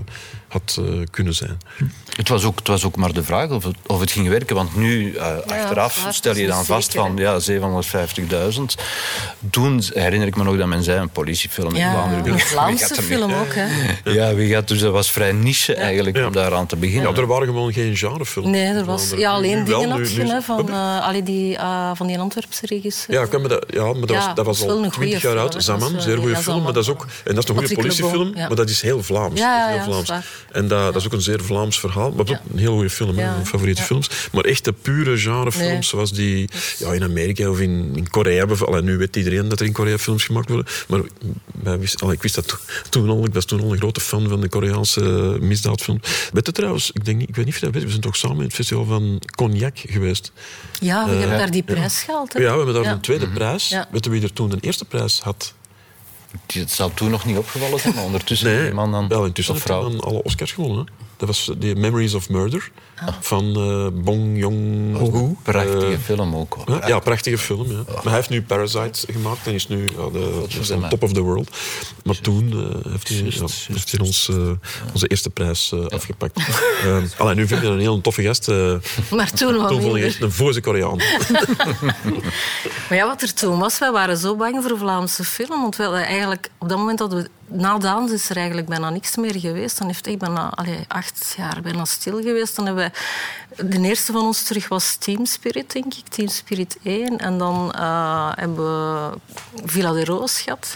[0.47, 1.57] had kunnen zijn.
[2.15, 4.55] Het was, ook, het was ook maar de vraag of het, of het ging werken.
[4.55, 7.39] Want nu, achteraf, stel je dan vast zeker, van ja,
[8.53, 8.61] 750.000.
[9.49, 12.33] Toen herinner ik me nog dat men zei, een politiefilm in Ja, Vlaanderen.
[12.33, 13.67] een Vlaamse film ook, hè?
[14.13, 16.25] Ja, wie gaat, dus dat was vrij niche eigenlijk Ja.
[16.27, 17.11] om daaraan te beginnen.
[17.11, 18.47] Ja, er waren gewoon geen genrefilms.
[18.47, 23.15] Nee, er was ja, alleen dingen van, eh, allee, die, eh, van die Antwerpse regisseur.
[23.15, 25.37] Ja, ik kan me dat, ja, maar dat, Ja, was, dat was al twintig jaar
[25.37, 25.55] oud.
[25.57, 26.63] Zaman, zeer goede ja, film.
[26.63, 29.39] Maar dat is ook, en dat is een goede politiefilm, maar dat is heel Vlaams.
[29.39, 30.25] Ja, Dat is ja, heel Vlaams.
[30.51, 32.11] En dat, dat is ook een zeer Vlaams verhaal.
[32.11, 34.09] Maar ook een heel goede film, mijn favoriete films.
[34.31, 38.45] Maar echt de pure genrefilms, zoals die ja, in Amerika of in, in Korea.
[38.45, 38.79] bijvoorbeeld.
[38.81, 40.65] Allee, nu weet iedereen dat er in Korea films gemaakt worden.
[40.87, 41.01] Maar
[41.63, 42.57] wij wist, allee, ik wist dat to-
[42.89, 43.25] toen al.
[43.25, 45.01] Ik was toen al een grote fan van de Koreaanse
[45.41, 46.29] misdaadfilms.
[46.33, 48.01] Weet je trouwens, ik, denk, niet- ik weet niet of je dat weet, we zijn
[48.01, 50.31] toch samen in het festival van Cognac geweest.
[50.79, 52.33] Ja, we Eh, hebben daar die prijs gehaald.
[52.33, 52.39] Hè?
[52.39, 52.91] Ja, we hebben daar Ja.
[52.91, 53.69] een tweede prijs.
[53.69, 53.87] Ja.
[53.91, 55.53] Weet je wie er toen de eerste prijs had?
[56.53, 59.07] Het zal toen nog niet opgevallen zijn, maar ondertussen Nee, die man dan...
[59.07, 60.85] wel intussen dan alle Oscars gewonnen.
[60.85, 60.93] Hè?
[61.17, 62.71] Dat was de Memories of Murder
[63.05, 63.07] Ah.
[63.19, 65.35] van eh Bong Joon-ho.
[65.43, 66.53] Prachtige Eh, film ook.
[66.53, 66.77] hoor.
[66.79, 67.71] Ja, ja, prachtige film.
[67.71, 67.83] Ja.
[67.87, 70.77] Maar hij heeft nu Parasite gemaakt en is nu de, dat is mij.
[70.77, 71.57] on top of the world.
[72.03, 73.67] Maar toen eh, heeft hij, Juist, ja, juist.
[73.67, 74.35] heeft hij ons, eh,
[74.93, 76.37] onze eerste prijs eh, afgepakt.
[76.85, 78.47] Uh, allee, nu vind je een heel toffe gast.
[79.17, 80.97] Maar toen wat toen vond ik echt een voze Koreaan.
[82.89, 85.61] Maar ja, wat er toen was, wij waren zo bang voor Vlaamse film.
[85.61, 87.29] Want we hadden eigenlijk, op dat moment hadden we...
[87.53, 89.77] Na Daans is er eigenlijk bijna niks meer geweest.
[89.77, 92.55] Dan heeft ik bijna allee, acht jaar bijna stil geweest.
[92.55, 92.90] Dan hebben wij...
[93.55, 96.07] De eerste van ons terug was Team Spirit, denk ik.
[96.07, 97.17] Team Spirit 1.
[97.17, 99.17] En dan eh, hebben we
[99.65, 100.75] Villa de Roos gehad.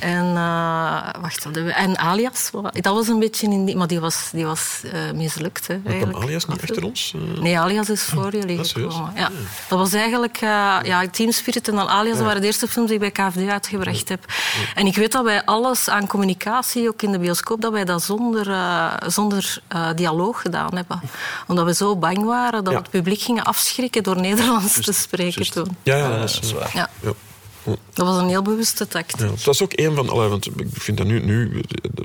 [0.00, 3.76] En, eh, wacht, we, en Alias, dat was een beetje in die...
[3.76, 6.22] Maar die was, die was eh, mislukt, hè, kwam.
[6.22, 7.12] Alias niet achter ons?
[7.34, 8.92] Eh, Nee, Alias is voor jullie dat is serieus?
[8.94, 9.12] gekomen.
[9.16, 9.30] Ja.
[9.68, 13.00] Dat was eigenlijk eh, ja, Team Spirit en dan Alias waren de eerste films die
[13.00, 14.24] ik bij KFD uitgebracht heb.
[14.74, 18.02] En ik weet dat wij alles aan communicatie, ook in de bioscoop, dat wij dat
[18.02, 21.00] zonder, eh, zonder eh, dialoog gedaan hebben.
[21.46, 22.78] Omdat we zo bang waren dat Ja.
[22.78, 25.76] we het publiek gingen afschrikken door Nederlands te spreken toen.
[25.82, 26.70] ja, ja, Ja, dat is, dat is waar.
[26.74, 26.88] Ja.
[27.92, 29.18] Dat was een heel bewuste tact.
[29.18, 30.08] Ja, het was ook een van...
[30.08, 31.60] Allee, want ik vind dat nu, nu...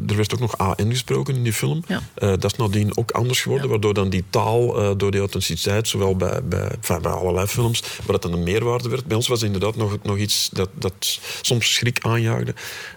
[0.08, 1.84] Er werd ook nog AN gesproken in die film.
[1.88, 2.02] Ja.
[2.16, 5.88] Eh, dat is nadien ook anders geworden, waardoor dan die taal, eh, door die authenticiteit,
[5.88, 9.06] zowel bij, bij, enfin, bij allerlei films, waar dat dan een meerwaarde werd.
[9.06, 12.54] Bij ons was het inderdaad nog, nog iets dat, dat soms schrik aanjaagde,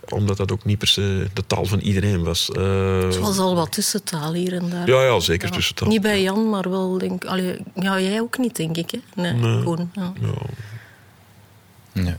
[0.09, 2.51] omdat dat ook niet per se de taal van iedereen was.
[2.51, 4.89] Eh, Het was al wat tussentaal hier en daar.
[4.89, 5.89] ja, ja, zeker tussentaal.
[5.89, 8.91] Niet bij Jan, maar wel denk allee, Ja, jij ook niet, denk ik.
[8.91, 8.99] Hè?
[9.23, 9.63] Nee, Nee.
[9.63, 10.13] Koen, ja.
[11.93, 12.19] Ja,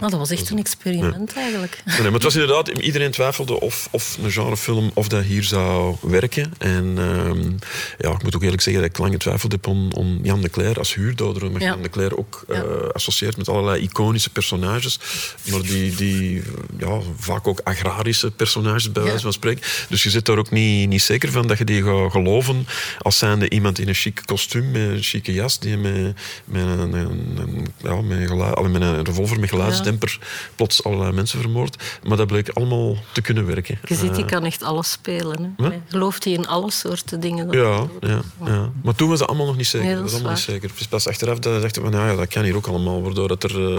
[0.00, 1.82] Maar dat was echt een experiment eigenlijk.
[1.84, 5.96] Nee, maar het was inderdaad, iedereen twijfelde of, of een genrefilm of dat hier zou
[6.02, 6.52] werken.
[6.58, 7.50] En ehm,
[7.98, 10.50] ja, ik moet ook eerlijk zeggen dat ik lang getwijfeld heb om, om Jan de
[10.50, 11.68] Cler als huurdoder, omdat Ja.
[11.68, 12.60] Jan de Cler ook eh,
[12.92, 14.98] associeert met allerlei iconische personages,
[15.50, 16.42] maar die, die
[16.78, 19.62] ja, vaak ook agrarische personages bij wijze van spreken.
[19.88, 22.66] Dus je zit daar ook niet, niet zeker van dat je die gaat geloven
[22.98, 26.14] als zijnde iemand in een chic kostuum met een chique jas die met,
[26.44, 30.18] met, een, een- een- ja, met, met een revolver met geluidsdemper
[30.54, 31.76] plots allerlei mensen vermoordt.
[32.02, 33.78] Maar dat bleek allemaal te kunnen werken.
[33.84, 35.54] Je ziet, die Eh, kan echt alles spelen.
[35.56, 35.64] Hè?
[35.68, 35.74] Huh?
[35.88, 37.50] Gelooft hij in alle soorten dingen.
[37.50, 38.70] ja, ja, ja.
[38.82, 39.86] Maar toen was dat allemaal nog niet zeker.
[39.86, 40.70] Nee, dat dat was allemaal niet zeker.
[40.78, 43.02] Is pas achteraf dat je dacht van, nou ja, dat kan hier ook allemaal.
[43.02, 43.78] Waardoor dat er eh,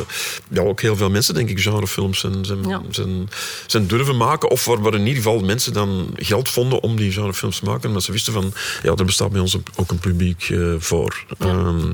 [0.49, 2.82] ja, ook heel veel mensen, denk ik, genrefilms zijn, zijn, Ja.
[2.89, 3.30] zijn,
[3.67, 4.49] zijn durven maken.
[4.49, 7.88] Of waar, waar in ieder geval mensen dan geld vonden om die genrefilms te maken.
[7.88, 11.25] Omdat ze wisten van, ja, er bestaat bij ons ook een publiek eh, voor.
[11.39, 11.91] Ehm,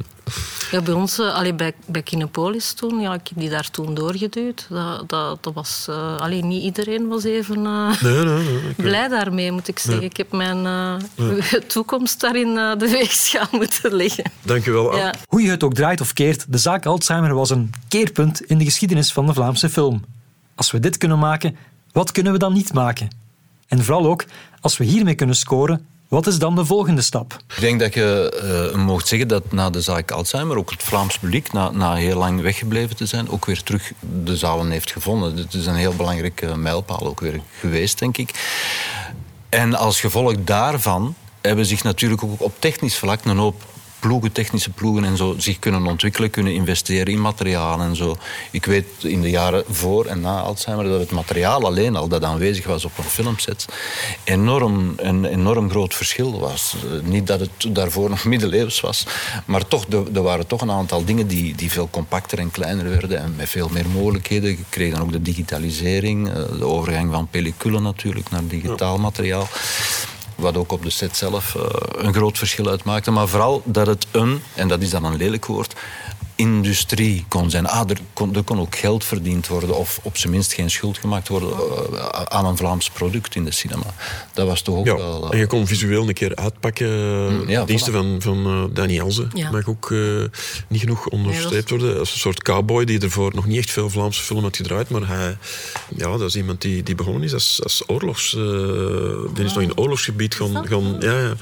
[0.72, 4.66] Ja, bij ons, allee, bij, bij Kinepolis toen, ja, ik heb die daar toen doorgeduwd.
[4.70, 8.70] Dat, dat, dat was, eh, allee, niet iedereen was even eh, nee, nee, nee.
[8.70, 10.04] ik- blij daarmee, moet ik zeggen.
[10.04, 10.66] Ik heb mijn
[11.18, 14.24] eh, toekomst daarin eh, de weegschaal moeten leggen.
[14.42, 14.98] Dank je wel.
[14.98, 15.14] Ja.
[15.28, 18.64] Hoe je het ook draait of keert, de zaak Alzheimer was een keerpunt in de
[18.66, 20.06] geschiedenis van de Vlaamse film.
[20.56, 21.58] Als we dit kunnen maken,
[21.92, 23.08] wat kunnen we dan niet maken?
[23.68, 24.26] En vooral ook,
[24.62, 27.38] als we hiermee kunnen scoren, wat is dan de volgende stap?
[27.56, 28.30] Ik denk dat je
[28.74, 32.18] eh mocht zeggen dat na de zaak Alzheimer ook het Vlaams publiek, na, na heel
[32.18, 33.92] lang weggebleven te zijn, ook weer terug
[34.24, 35.36] de zalen heeft gevonden.
[35.36, 38.30] Dit is een heel belangrijke mijlpaal ook weer geweest, denk ik.
[39.50, 43.64] En als gevolg daarvan hebben zich natuurlijk ook op technisch vlak een hoop
[44.08, 48.18] ploegen, technische ploegen en zo, zich kunnen ontwikkelen, kunnen investeren in materiaal en zo.
[48.52, 52.24] Ik weet in de jaren voor en na Alzheimer dat het materiaal alleen al dat
[52.24, 53.66] aanwezig was op een filmset
[54.24, 56.76] enorm, een enorm groot verschil was.
[56.84, 59.06] Eh, Niet dat het daarvoor nog middeleeuws was,
[59.46, 63.20] maar toch, er waren toch een aantal dingen die, die veel compacter en kleiner werden
[63.20, 64.50] en met veel meer mogelijkheden.
[64.50, 69.48] Je kreeg dan ook de digitalisering, eh, de overgang van pellicule natuurlijk naar digitaal materiaal.
[70.36, 71.62] Wat ook op de set zelf eh,
[72.06, 73.12] een groot verschil uitmaakte.
[73.12, 75.76] Maar vooral dat het een, en dat is dan een lelijk woord,
[76.36, 77.66] industrie kon zijn.
[77.68, 80.98] Ah, er, kon, er kon ook geld verdiend worden, of op zijn minst geen schuld
[80.98, 83.94] gemaakt worden eh, aan een Vlaams product in de cinema.
[84.34, 85.24] Dat was toch ook Ja, wel.
[85.26, 86.90] eh, en je kon visueel een keer uitpakken.
[87.34, 87.96] Mm, ja, diensten voilà.
[87.96, 89.52] van, van eh, Danny Elze Ja.
[89.52, 90.00] mag ook eh,
[90.68, 92.00] niet genoeg onderstreept worden.
[92.00, 94.90] Als een soort cowboy die ervoor nog niet echt veel Vlaamse film had gedraaid.
[94.90, 95.38] Maar hij,
[95.96, 98.36] ja, dat is iemand die, die begonnen is als, als oorlogs...
[98.36, 98.42] eh,
[99.34, 101.34] die is nog in oorlogsgebied gaan, gaan, ja, ja,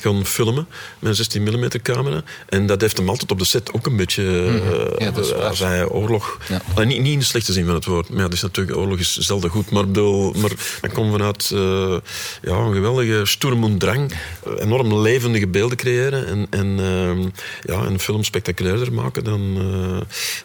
[0.00, 0.66] gaan filmen
[0.98, 2.22] met een 16 mm camera.
[2.48, 4.34] En dat heeft hem altijd op de set ook een beetje...
[4.44, 5.42] eh, Ja, dat is waar.
[5.42, 6.38] als hij oorlog...
[6.48, 6.60] Ja.
[6.74, 8.08] Allee, niet, niet in de slechte zin van het woord.
[8.08, 9.70] Maar ja, is natuurlijk, oorlog is zelden goed.
[9.70, 11.96] Maar, bedoel, maar dat komt vanuit eh,
[12.42, 14.12] ja, een geweldige sturm und drang.
[14.58, 16.26] Enorm levendige beelden creëren.
[16.26, 17.20] En, en ehm,
[17.62, 20.00] ja, een film spectaculairder maken dan, eh,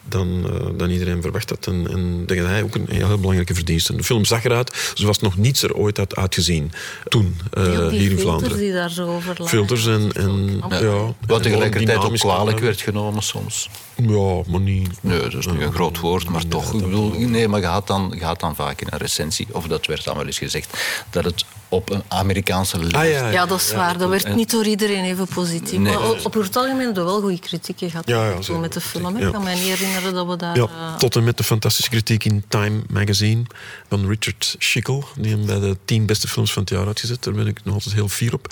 [0.08, 0.46] dan,
[0.78, 1.68] dan iedereen verwacht had.
[1.68, 3.96] En, en dat hij ook een heel belangrijke verdienste.
[3.96, 6.72] De film zag eruit zoals nog niets er ooit had uitgezien.
[7.08, 8.58] Toen, eh, hier in filters Vlaanderen.
[8.58, 9.48] die daar zo over lagen.
[9.48, 10.12] Filters en...
[10.14, 10.80] en Ja.
[10.80, 13.70] ja, wat tegelijkertijd ook kwalijk werd genomen soms.
[14.08, 14.90] Ja, maar niet...
[15.02, 16.74] Nee, dat is niet een groot woord, maar toch.
[16.74, 19.68] Ik bedoel, nee, maar je had, dan, je had dan vaak in een recensie, of
[19.68, 20.78] dat werd dan wel eens gezegd,
[21.10, 22.96] dat het op een Amerikaanse lijst...
[22.96, 23.98] Ah, ja, Ja, dat is waar.
[23.98, 25.80] Dat werd En- niet door iedereen even positief.
[25.80, 25.94] Nee.
[25.94, 28.08] maar op, het algemeen hebben we wel goede kritieken gehad.
[28.08, 29.18] Ja, ja, zo met de film.
[29.18, 30.56] Ik kan me niet herinneren dat we daar...
[30.56, 33.44] Ja, eh, tot en met de fantastische kritiek in Time magazine
[33.90, 37.24] van Richard Schickel, die hem bij de tien beste films van het jaar had gezet.
[37.24, 38.48] Daar ben ik nog altijd heel fier op.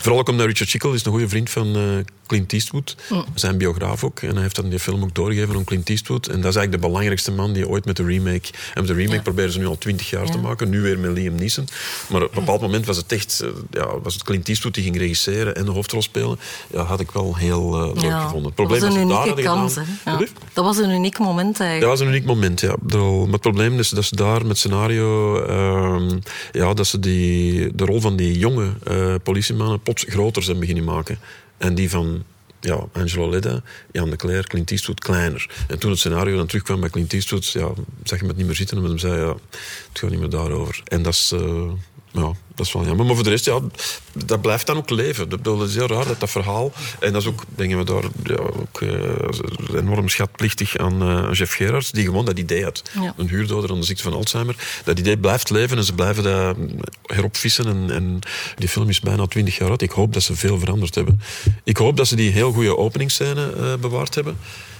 [0.00, 1.82] Vooral ook omdat Richard Schickel is een goede vriend van eh,
[2.26, 2.96] Clint Eastwood,
[3.34, 4.20] zijn biograaf ook.
[4.20, 6.26] En hij heeft dan die film ook doorgegeven aan Clint Eastwood.
[6.26, 8.48] En dat is eigenlijk de belangrijkste man die ooit met de remake...
[8.74, 9.22] En met de remake Ja.
[9.22, 11.68] proberen ze nu al twintig jaar te maken, nu weer met Liam Neeson.
[12.08, 13.40] Maar op een bepaald moment was het echt...
[13.40, 16.38] eh, Ja, was het Clint Eastwood die ging regisseren en de hoofdrol spelen.
[16.72, 18.44] Ja, had ik wel heel eh, leuk ja, gevonden.
[18.46, 19.74] Het probleem dat was een unieke daar hadden kans.
[20.04, 20.18] Ja.
[20.52, 21.80] Dat was een uniek moment eigenlijk.
[21.80, 22.76] dat was een uniek moment, ja.
[22.88, 25.42] Maar het probleem is dat ze daar met scenario...
[25.42, 26.18] ehm,
[26.52, 30.84] ja, dat ze die, de rol van die jonge eh politiemannen plots groter zijn beginnen
[30.84, 31.18] maken.
[31.58, 32.22] En die van
[32.60, 35.50] ja, Angelo Leda, Jan de Cler, Clint Eastwood kleiner.
[35.68, 37.48] En toen het scenario dan terugkwam bij Clint Eastwood...
[37.48, 37.68] Ja,
[38.02, 39.20] zag je me het niet meer zitten en met hem zei...
[39.20, 39.34] Ja,
[39.88, 40.80] het gaat niet meer daarover.
[40.84, 41.32] En dat is...
[42.14, 43.06] ja, dat is wel jammer.
[43.06, 43.60] Maar voor de rest, ja,
[44.12, 45.42] dat blijft dan ook leven.
[45.42, 46.72] Dat, is heel raar, dat, dat verhaal.
[47.00, 51.54] En dat is ook, denken we daar, ja, ook uh, enorm schatplichtig aan uh, Jeff
[51.54, 52.82] Gerards, die gewoon dat idee had.
[53.00, 53.14] Ja.
[53.16, 54.56] Een huurdoder aan de ziekte van Alzheimer.
[54.84, 56.56] Dat idee blijft leven en ze blijven dat
[57.02, 57.66] heropvissen.
[57.66, 58.18] En, en
[58.56, 59.82] die film is bijna twintig jaar oud.
[59.82, 61.20] Ik hoop dat ze veel veranderd hebben.
[61.64, 64.36] Ik hoop dat ze die heel goede openingsscène uh, bewaard hebben.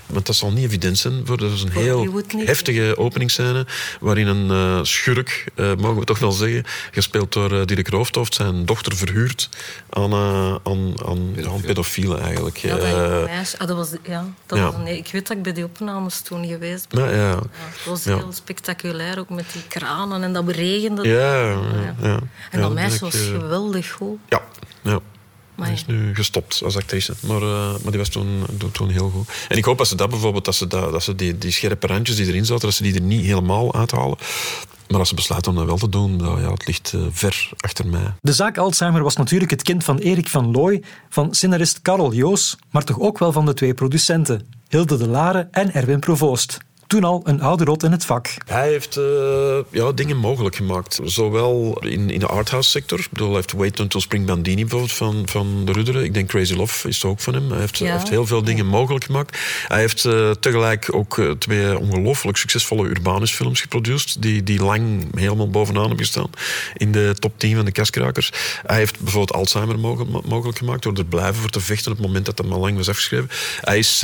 [0.06, 1.26] Want dat zal niet evident zijn.
[1.26, 3.66] Voor, dat is een heel heftige openingsscène.
[4.00, 6.64] Waarin een uh, schurk, uh, mogen we toch wel zeggen.
[6.90, 8.34] gespeeld door uh, Dirk Roofdhoofd.
[8.34, 9.48] zijn dochter verhuurt
[9.90, 12.56] aan, aan, aan, aan pedofielen eigenlijk.
[12.56, 14.64] Ja, dat, meisje, ah, dat was, ja, dat ja.
[14.64, 17.04] was nee, ik weet dat ik bij die opnames toen geweest ben.
[17.04, 17.28] Ja, ja.
[17.28, 21.08] ja het was heel spectaculair, ook met die kranen en dat beregende.
[21.08, 21.44] Ja,
[22.02, 22.18] ja,
[22.50, 24.18] En dat meisje was geweldig goed.
[24.28, 24.42] Ja,
[24.82, 25.00] ja.
[25.60, 27.14] Hij is nu gestopt als actrice.
[27.20, 29.28] Maar, uh, maar die was toen, toen heel goed.
[29.48, 31.86] En ik hoop dat ze dat bijvoorbeeld, dat ze, dat, dat ze die, die scherpe
[31.86, 34.18] randjes die erin zaten, dat ze die er niet helemaal uithalen.
[34.88, 37.50] Maar als ze besluiten om dat wel te doen, dan, ja, het ligt uh, ver
[37.56, 38.14] achter mij.
[38.20, 42.56] De zaak Alzheimer was natuurlijk het kind van Erik van Looy, van scenarist Karel Joos,
[42.70, 46.58] maar toch ook wel van de twee producenten, Hilde de Lare en Erwin Provoost
[46.94, 48.34] toen al een oude rot in het vak.
[48.46, 51.00] Hij heeft uh, ja, dingen mogelijk gemaakt.
[51.04, 52.98] Zowel in, in de arthouse sector.
[52.98, 56.04] Ik bedoel, hij heeft Wait Until Spring Bandini bijvoorbeeld van, van de Rudderen.
[56.04, 57.50] Ik denk Crazy Love is ook van hem.
[57.50, 57.92] Hij heeft, ja.
[57.92, 59.38] heeft heel veel dingen mogelijk gemaakt.
[59.68, 64.22] Hij heeft uh, tegelijk ook uh, twee ongelooflijk succesvolle Urbanus-films geproduceerd.
[64.22, 66.30] Die, die lang helemaal bovenaan hebben gestaan.
[66.76, 68.32] In de top 10 van de kaskrakers.
[68.66, 70.82] Hij heeft bijvoorbeeld Alzheimer mogelijk, mogelijk gemaakt.
[70.82, 73.28] Door er blijven voor te vechten op het moment dat dat al lang was afgeschreven.
[73.60, 74.00] Hij is,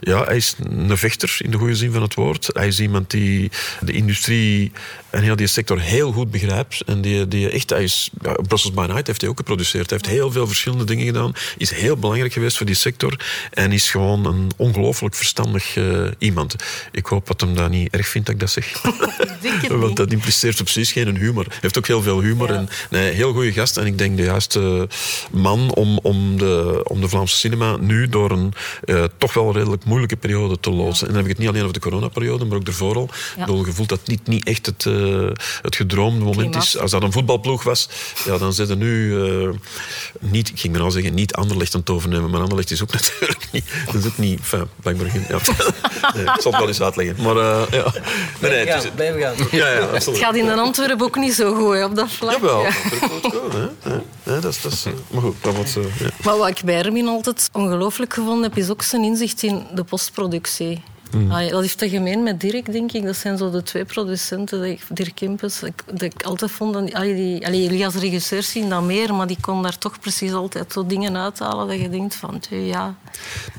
[0.00, 2.50] ja, hij is een vechter in de goede zin van het woord.
[2.52, 4.72] Hij is iemand die de industrie
[5.10, 6.80] en heel die sector heel goed begrijpt.
[6.86, 9.90] En die, die echt, hij is, ja, Brussels by Night heeft hij ook geproduceerd.
[9.90, 11.32] Hij heeft heel veel verschillende dingen gedaan.
[11.56, 13.20] Is heel belangrijk geweest voor die sector.
[13.50, 16.56] En is gewoon een ongelooflijk verstandig uh, iemand.
[16.92, 18.82] Ik hoop dat hem dat niet erg vindt dat ik dat zeg.
[19.68, 21.44] Want dat impliceert precies geen humor.
[21.48, 22.48] Hij heeft ook heel veel humor.
[22.48, 22.54] Ja.
[22.54, 23.76] En, nee, heel goede gast.
[23.76, 24.88] En ik denk de juiste
[25.30, 28.52] man om, om, de, om de Vlaamse cinema nu door een
[28.84, 31.06] uh, toch wel redelijk moeilijke periode te loodsen.
[31.06, 33.10] En dan heb ik het niet alleen over de coronaperiode, maar ook ervoor al.
[33.36, 34.97] Ik gevoel dat niet, niet echt het, uh,
[35.62, 36.62] het gedroomde moment Klimaat.
[36.62, 36.78] is.
[36.78, 37.88] Als dat een voetbalploeg was,
[38.24, 39.48] ja, dan zitten nu uh,
[40.18, 42.30] niet, ik ging maar nou zeggen, niet Anderlecht aan het overnemen.
[42.30, 45.38] Maar Anderlecht is ook natuurlijk niet, dat is ook niet, enfin, blijkbaar geen, ja.
[46.14, 47.22] nee, ik zal het wel eens uitleggen.
[47.22, 47.92] Maar uh, ja.
[48.40, 49.48] Nee, nee, het gaan.
[49.50, 52.32] Ja, ja, het gaat in Antwerpen ook niet zo goed hè, op dat vlak.
[52.32, 52.70] Jawel, ja.
[52.70, 54.00] dat goed, hè.
[54.22, 55.80] Nee, dat is, dat is, maar goed, dat wordt zo.
[55.80, 56.08] Ja.
[56.22, 59.84] Maar wat ik bij Erwin altijd ongelooflijk gevonden heb, is ook zijn inzicht in de
[59.84, 60.82] postproductie.
[61.10, 61.30] Mm.
[61.30, 63.04] Allee, dat heeft dat gemeen met Dirk, denk ik.
[63.04, 66.74] Dat zijn zo de twee producenten, Dirk Kempes, dat ik altijd vond...
[66.74, 70.00] Dat, allee, die, allee, jullie als regisseurs zien dat meer, maar die kon daar toch
[70.00, 72.96] precies altijd zo dingen uithalen dat je denkt van, ja...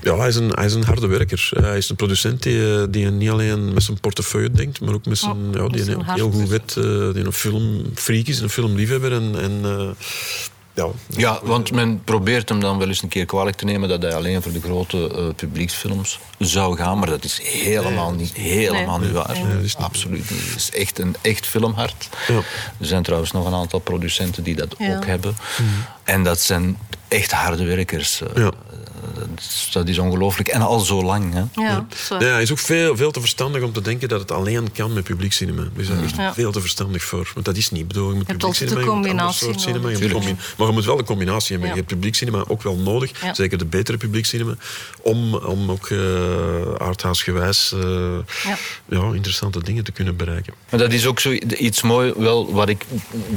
[0.01, 1.49] Ja, hij is, een, hij is een harde werker.
[1.53, 5.17] Hij is een producent die, die niet alleen met zijn portefeuille denkt, maar ook met
[5.17, 5.37] zijn...
[5.37, 9.39] Oh, ja, die een heel goed weet, uh, die een filmfreak is, een filmliefhebber en...
[9.41, 9.89] en uh,
[10.85, 14.01] ja, Ja, want men probeert hem dan wel eens een keer kwalijk te nemen dat
[14.01, 18.97] hij alleen voor de grote uh, publieksfilms zou gaan, maar dat is helemaal niet, helemaal
[18.97, 19.07] Nee.
[19.07, 19.33] niet waar.
[19.33, 20.39] Nee, dat is niet Absoluut niet.
[20.49, 22.09] Het is echt een echt filmhart.
[22.27, 22.35] Ja.
[22.79, 24.95] Er zijn trouwens nog een aantal producenten die dat Ja.
[24.95, 25.35] ook hebben.
[26.09, 28.21] En dat zijn echt harde werkers.
[28.21, 28.27] eh.
[28.43, 28.51] Ja.
[29.13, 30.49] Dat is, dat is ongelooflijk.
[30.49, 31.33] En al zo lang.
[31.33, 31.43] Hè.
[31.63, 31.85] Ja,
[32.19, 35.03] hij is ook veel, veel te verstandig om te denken dat het alleen kan met
[35.03, 35.61] publiekcinema.
[35.61, 36.33] Daar is echt Ja.
[36.33, 37.31] veel te verstandig voor.
[37.33, 37.81] Want dat is niet.
[37.81, 40.11] Ik bedoel, je moet hebt publiekcinema, altijd je de ander soort combinatie cinema, je moet
[40.11, 40.27] nodig.
[40.27, 41.67] combi- maar je moet wel een combinatie hebben.
[41.67, 41.73] Ja.
[41.73, 43.33] Je hebt publiekcinema ook wel nodig, Ja.
[43.33, 44.55] zeker de betere publiekcinema,
[45.01, 45.99] om, om ook uh,
[46.77, 47.81] arthouse-gewijs uh,
[48.43, 48.57] Ja.
[48.89, 50.53] ja, interessante dingen te kunnen bereiken.
[50.69, 52.85] Maar dat is ook zo iets mooi, wel, wat ik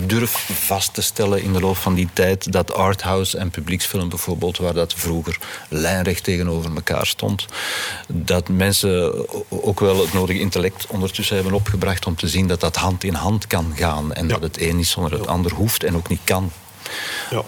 [0.06, 2.52] durf vast te stellen in de loop van die tijd.
[2.52, 7.46] Dat arthouse en publieksfilm bijvoorbeeld, waar dat vroeger lijnrecht tegenover elkaar stond.
[8.09, 12.77] Dat mensen ook wel het nodige intellect ondertussen hebben opgebracht om te zien dat dat
[12.77, 14.12] hand in hand kan gaan.
[14.12, 14.33] En Ja.
[14.33, 16.53] dat het een niet zonder het ander hoeft en ook niet kan.
[17.31, 17.42] Ja.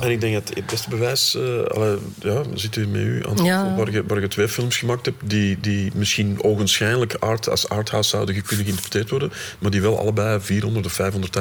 [0.00, 3.44] en ik denk dat het beste bewijs, uh, allee, ja, zit u met u aan
[3.44, 3.74] Ja.
[3.76, 8.08] waar, je, waar je twee films gemaakt hebt die, die misschien ogenschijnlijk art, als arthouse
[8.10, 11.00] zouden kunnen geïnterpreteerd worden, maar die wel allebei 400 of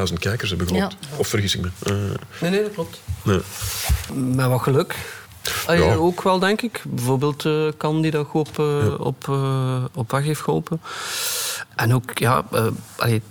[0.10, 0.96] 500.000 kijkers hebben gehad.
[1.00, 1.18] Ja.
[1.18, 1.70] Of vergis ik me?
[1.92, 1.96] Uh,
[2.42, 3.02] Nee, nee, dat klopt.
[3.24, 3.40] nee.
[4.14, 4.96] Met wat geluk.
[5.66, 5.94] Ah, ja.
[5.96, 6.82] Ook wel, denk ik.
[6.88, 8.94] Bijvoorbeeld uh, Kan die dat goed op, uh, Ja.
[8.94, 10.82] op, uh, op weg heeft geholpen.
[11.76, 13.22] En ook, ja, uh, allee,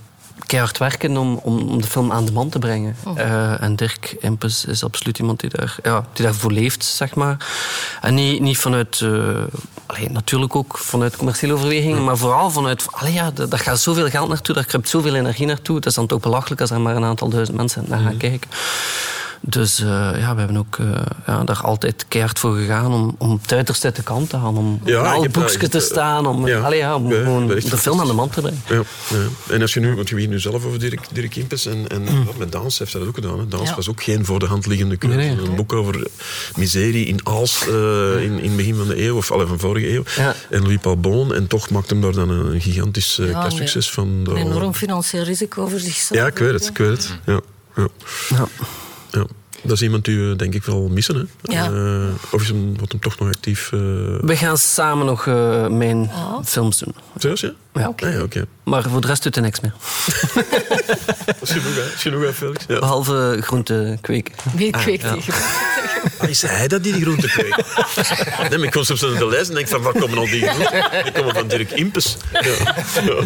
[0.47, 2.97] keihard werken om, om, om de film aan de man te brengen.
[3.17, 7.47] Uh, en Dirk Impes is absoluut iemand die, daar, ja, die daarvoor leeft, zeg maar.
[8.01, 9.01] En niet, niet vanuit...
[9.01, 9.43] Uh,
[9.87, 12.87] allee, natuurlijk ook vanuit commerciële overwegingen, maar vooral vanuit...
[12.91, 15.77] Allee, ja, daar gaat zoveel geld naartoe, daar kruipt zoveel energie naartoe.
[15.77, 18.51] Het is dan toch belachelijk als er maar een aantal duizend mensen naar gaan kijken.
[19.43, 19.87] Dus eh,
[20.19, 20.87] ja, we hebben ook eh,
[21.27, 24.57] ja, daar altijd keihard voor gegaan om, om het uiterste te kant te gaan.
[24.57, 26.27] Om Ja, op boekjes echt, te eh, staan.
[26.27, 26.59] Om, ja.
[26.61, 28.63] allee, ja, om gewoon de film aan de man te brengen.
[28.69, 29.55] Ja, ja.
[29.55, 32.25] En als je nu, want je weet nu zelf over Dirk, Dirk Impes en, en
[32.25, 33.39] wat met Dans heeft hij dat ook gedaan.
[33.39, 33.49] Hè.
[33.49, 33.75] Dans Ja.
[33.75, 34.97] was ook geen voor de hand liggende.
[35.01, 35.31] Nee, nee.
[35.31, 36.07] Een boek over
[36.57, 39.93] miserie in Aals eh, in, in het begin van de eeuw, of alle van vorige
[39.95, 40.03] eeuw.
[40.17, 40.35] Ja.
[40.51, 41.35] En Louis Paul Boon.
[41.35, 44.09] En toch maakte hem daar dan een gigantisch uh, Ja, succes van.
[44.09, 46.21] Een De, enorm financieel risico voor zichzelf.
[46.21, 46.67] Ja, ik weet het.
[46.67, 47.19] Ik weet het.
[47.27, 47.41] Ja,
[47.77, 48.49] ja.
[49.11, 49.25] Ja.
[49.63, 51.15] Dat is iemand die we denk ik wel missen.
[51.17, 51.53] Hè?
[51.55, 51.65] Ja.
[51.65, 53.73] Eh, of is hem, wordt hem toch nog actief?
[53.73, 53.79] eh
[54.21, 56.11] We gaan samen nog eh, mijn
[56.45, 56.95] films doen.
[57.19, 57.53] Serieus, ja?
[57.75, 57.93] Ja.
[57.97, 58.47] Ah, ja, oké.
[58.65, 59.73] Maar voor de rest doet hij niks meer.
[61.27, 61.83] Dat is genoeg, hè?
[61.83, 62.65] Dat is genoeg, hè, Felix?
[62.69, 62.79] Ja.
[62.79, 64.35] Behalve groente kweken.
[64.55, 65.17] Wie kweekt ja.
[66.19, 67.57] Ah, is hij dat die die groente kweekt?
[68.51, 71.03] nee, maar ik kom soms de lijst en denk van, waar komen al die groenten?
[71.03, 72.17] Die komen van Dirk Impes.
[72.33, 72.75] Ja.
[73.03, 73.23] Ja.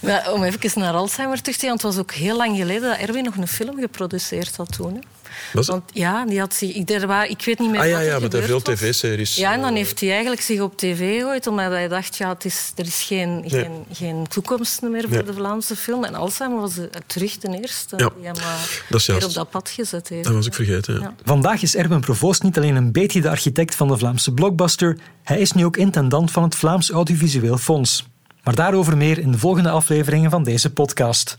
[0.00, 2.98] Maar om even naar Alzheimer terug te gaan, het was ook heel lang geleden dat
[2.98, 5.04] Erwin nog een film geproduceerd had toen.
[5.52, 5.66] Was?
[5.66, 6.90] Want ja, die had zich, ik,
[7.28, 9.36] ik weet niet meer Ah ja, wat er ja met veel tv-series.
[9.36, 12.44] Ja, en dan heeft hij eigenlijk zich op tv gegooid, omdat hij dacht, ja, het
[12.44, 15.22] is, er is geen, geen, geen toekomst meer voor Nee.
[15.22, 16.04] de Vlaamse film.
[16.04, 16.72] En Alzheimer was
[17.06, 18.42] terug de eerste Ja, die hem eh,
[18.88, 19.26] dat is weer juist.
[19.28, 20.24] op dat pad gezet heeft.
[20.24, 21.00] Dat was ik vergeten, ja.
[21.00, 21.14] Ja.
[21.24, 25.38] Vandaag is Erwin Provoost niet alleen een beetje de architect van de Vlaamse blockbuster, hij
[25.40, 28.06] is nu ook intendant van het Vlaams Audiovisueel Fonds.
[28.42, 31.38] Maar daarover meer in de volgende afleveringen van deze podcast.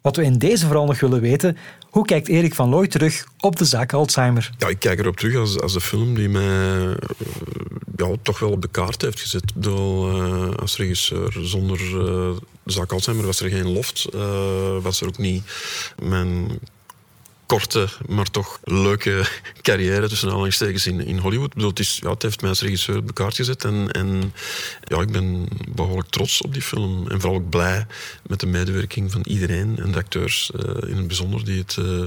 [0.00, 1.56] Wat we in deze vooral nog willen weten,
[1.96, 4.50] hoe kijkt Erik van Looy terug op de zaak Alzheimer?
[4.58, 6.94] Ja, ik kijk erop terug als, als een film die mij eh,
[7.96, 9.54] ja, toch wel op de kaart heeft gezet.
[9.54, 14.08] Bedoel, eh, als regisseur, zonder eh, de zaak Alzheimer was er geen loft.
[14.82, 15.44] was er ook niet
[16.02, 16.58] mijn
[17.46, 19.28] korte, maar toch leuke
[19.62, 21.48] carrière tussen aanhalingstekens in, in Hollywood.
[21.48, 23.64] Ik bedoel, het, is, ja, het heeft mij als regisseur op de kaart gezet.
[23.64, 24.32] En, en
[24.84, 27.08] ja, ik ben behoorlijk trots op die film.
[27.08, 27.86] En vooral ook blij
[28.26, 29.78] met de medewerking van iedereen.
[29.78, 31.44] En de acteurs eh, in het bijzonder.
[31.44, 32.04] Die, het, eh,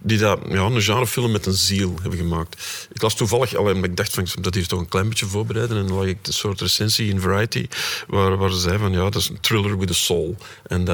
[0.00, 2.86] die dat, ja, een genrefilm met een ziel hebben gemaakt.
[2.92, 5.76] Ik las toevallig, alleen, ik dacht van, dat hier toch een klein beetje voorbereiden.
[5.76, 7.68] En dan lag ik een soort recensie in Variety.
[8.06, 10.36] Waar, waar ze zei van, ja, dat is een thriller with a soul.
[10.66, 10.84] En.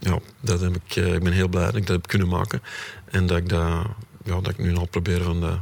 [0.00, 2.62] Ja, dat heb ik, eh, ik ben heel blij dat ik dat heb kunnen maken.
[3.10, 3.60] En dat ik, dat,
[4.24, 5.58] ja, dat ik nu al probeer van, dat-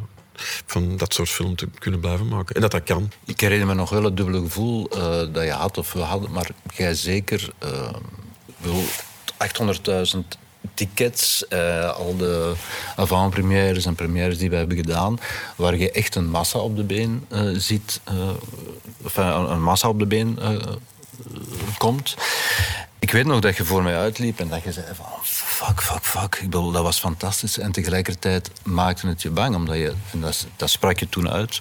[0.66, 2.54] van dat soort film te kunnen blijven maken.
[2.54, 3.10] En dat dat kan.
[3.24, 5.00] Ik herinner me nog wel het dubbele gevoel eh,
[5.32, 7.48] dat je had, of we hadden, maar jij zeker.
[7.58, 7.88] eh,
[8.46, 8.84] ik bedoel,
[9.36, 10.18] 800.000
[10.74, 12.52] tickets, eh, al de
[12.96, 15.18] avant-premières en premières die we hebben gedaan,
[15.56, 18.14] waar je echt een massa op de been eh, ziet, eh,
[19.04, 20.56] enfin, een, een massa op de been eh,
[21.78, 22.16] komt.
[22.98, 25.06] Ik weet nog dat je voor mij uitliep en dat je zei van
[25.64, 26.34] fuck, fuck, fuck.
[26.34, 27.58] Ik bedoel, dat was fantastisch.
[27.58, 31.60] En tegelijkertijd maakte het je bang, omdat je, en dat, dat sprak je toen uit,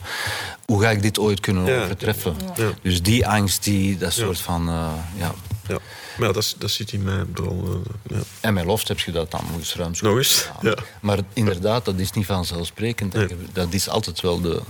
[0.65, 1.83] hoe ga ik dit ooit kunnen Ja.
[1.83, 2.36] overtreffen?
[2.55, 2.69] Ja.
[2.81, 5.33] Dus die angst, die, dat soort van, eh, ja.
[5.67, 5.77] Ja.
[6.17, 7.17] Maar ja, dat, dat zit in mij.
[7.17, 8.23] ik bedoel, eh, ja.
[8.39, 10.83] En met Loft heb je dat dan moest ruimschoots Nog eens, ja.
[11.01, 13.13] Maar inderdaad, dat is niet vanzelfsprekend.
[13.13, 13.27] Nee.
[13.53, 14.62] Dat is altijd wel de...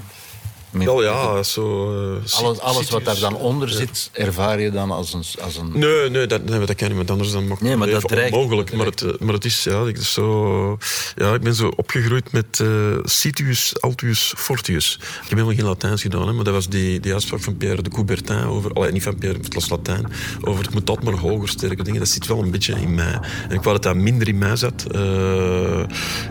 [0.71, 1.93] Wel ja, zo...
[2.15, 3.75] eh, Alles, alles wat daar dan onder Ja.
[3.75, 5.23] zit, ervaar je dan als een...
[5.41, 6.97] Als een Nee, nee, dat, nee, dat kan niet.
[6.97, 8.67] Want anders dan mag Nee, maar het dat dreigt- onmogelijk.
[8.69, 10.77] dat Maar het, eh, maar het is, ja, ik, zo,
[11.15, 12.67] ja, ik ben zo opgegroeid met eh
[13.03, 14.93] Citius Altius Fortius.
[15.01, 17.82] Ik heb helemaal geen Latijns gedaan, hè, maar dat was die, die uitspraak van Pierre
[17.82, 18.73] de Coubertin over...
[18.73, 20.06] Allee, niet van Pierre, het was Latijn.
[20.41, 21.99] Over het moet dat maar hoger, sterker dingen.
[21.99, 23.19] Dat zit wel een beetje in mij.
[23.49, 24.86] En ik wou dat dat minder in mij zat.
[24.91, 25.01] eh,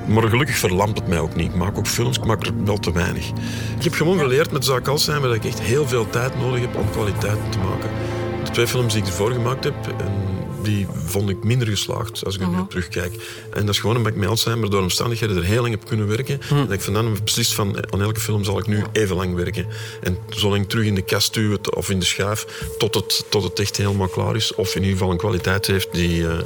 [0.08, 1.46] maar gelukkig verlamt het mij ook niet.
[1.46, 3.28] Ik maak ook films, ik maak er wel te weinig.
[3.78, 6.60] Ik heb gewoon geleerd met de zaak Alzheimer dat ik echt heel veel tijd nodig
[6.60, 7.90] heb om kwaliteit te maken.
[8.44, 10.12] De twee films die ik ervoor gemaakt heb, en
[10.62, 13.14] die vond ik minder geslaagd als ik er nu op terugkijk.
[13.52, 16.08] En dat is gewoon omdat ik met Alzheimer door omstandigheden er heel lang heb kunnen
[16.08, 16.40] werken.
[16.50, 19.34] En dat ik van dan beslist van, aan elke film zal ik nu even lang
[19.34, 19.66] werken.
[20.00, 22.46] En zolang terug in de kast duwen of in de schuif,
[22.78, 24.54] tot het, tot het echt helemaal klaar is.
[24.54, 26.38] Of in ieder geval een kwaliteit heeft die, eh,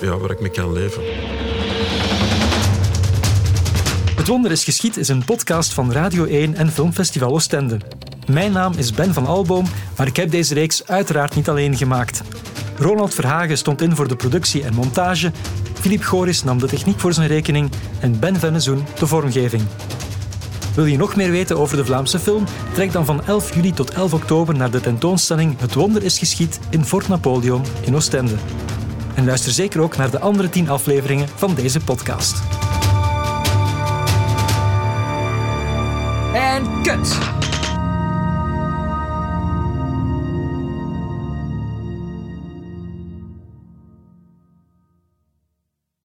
[0.00, 1.02] ja, waar ik mee kan leven.
[4.26, 7.78] Het Wonder is Geschied is een podcast van Radio 1 en Filmfestival Oostende.
[8.30, 12.22] Mijn naam is Ben van Alboom, maar ik heb deze reeks uiteraard niet alleen gemaakt.
[12.78, 15.32] Ronald Verhagen stond in voor de productie en montage,
[15.80, 19.62] Filip Goris nam de techniek voor zijn rekening en Ben Vennezoen de vormgeving.
[20.74, 22.44] Wil je nog meer weten over de Vlaamse film?
[22.72, 26.58] Trek dan van 11 juli tot 11 oktober naar de tentoonstelling Het Wonder is Geschied
[26.70, 28.34] in Fort Napoleon in Oostende.
[29.14, 32.65] En luister zeker ook naar de andere 10 afleveringen van deze podcast.
[36.36, 37.45] En cut!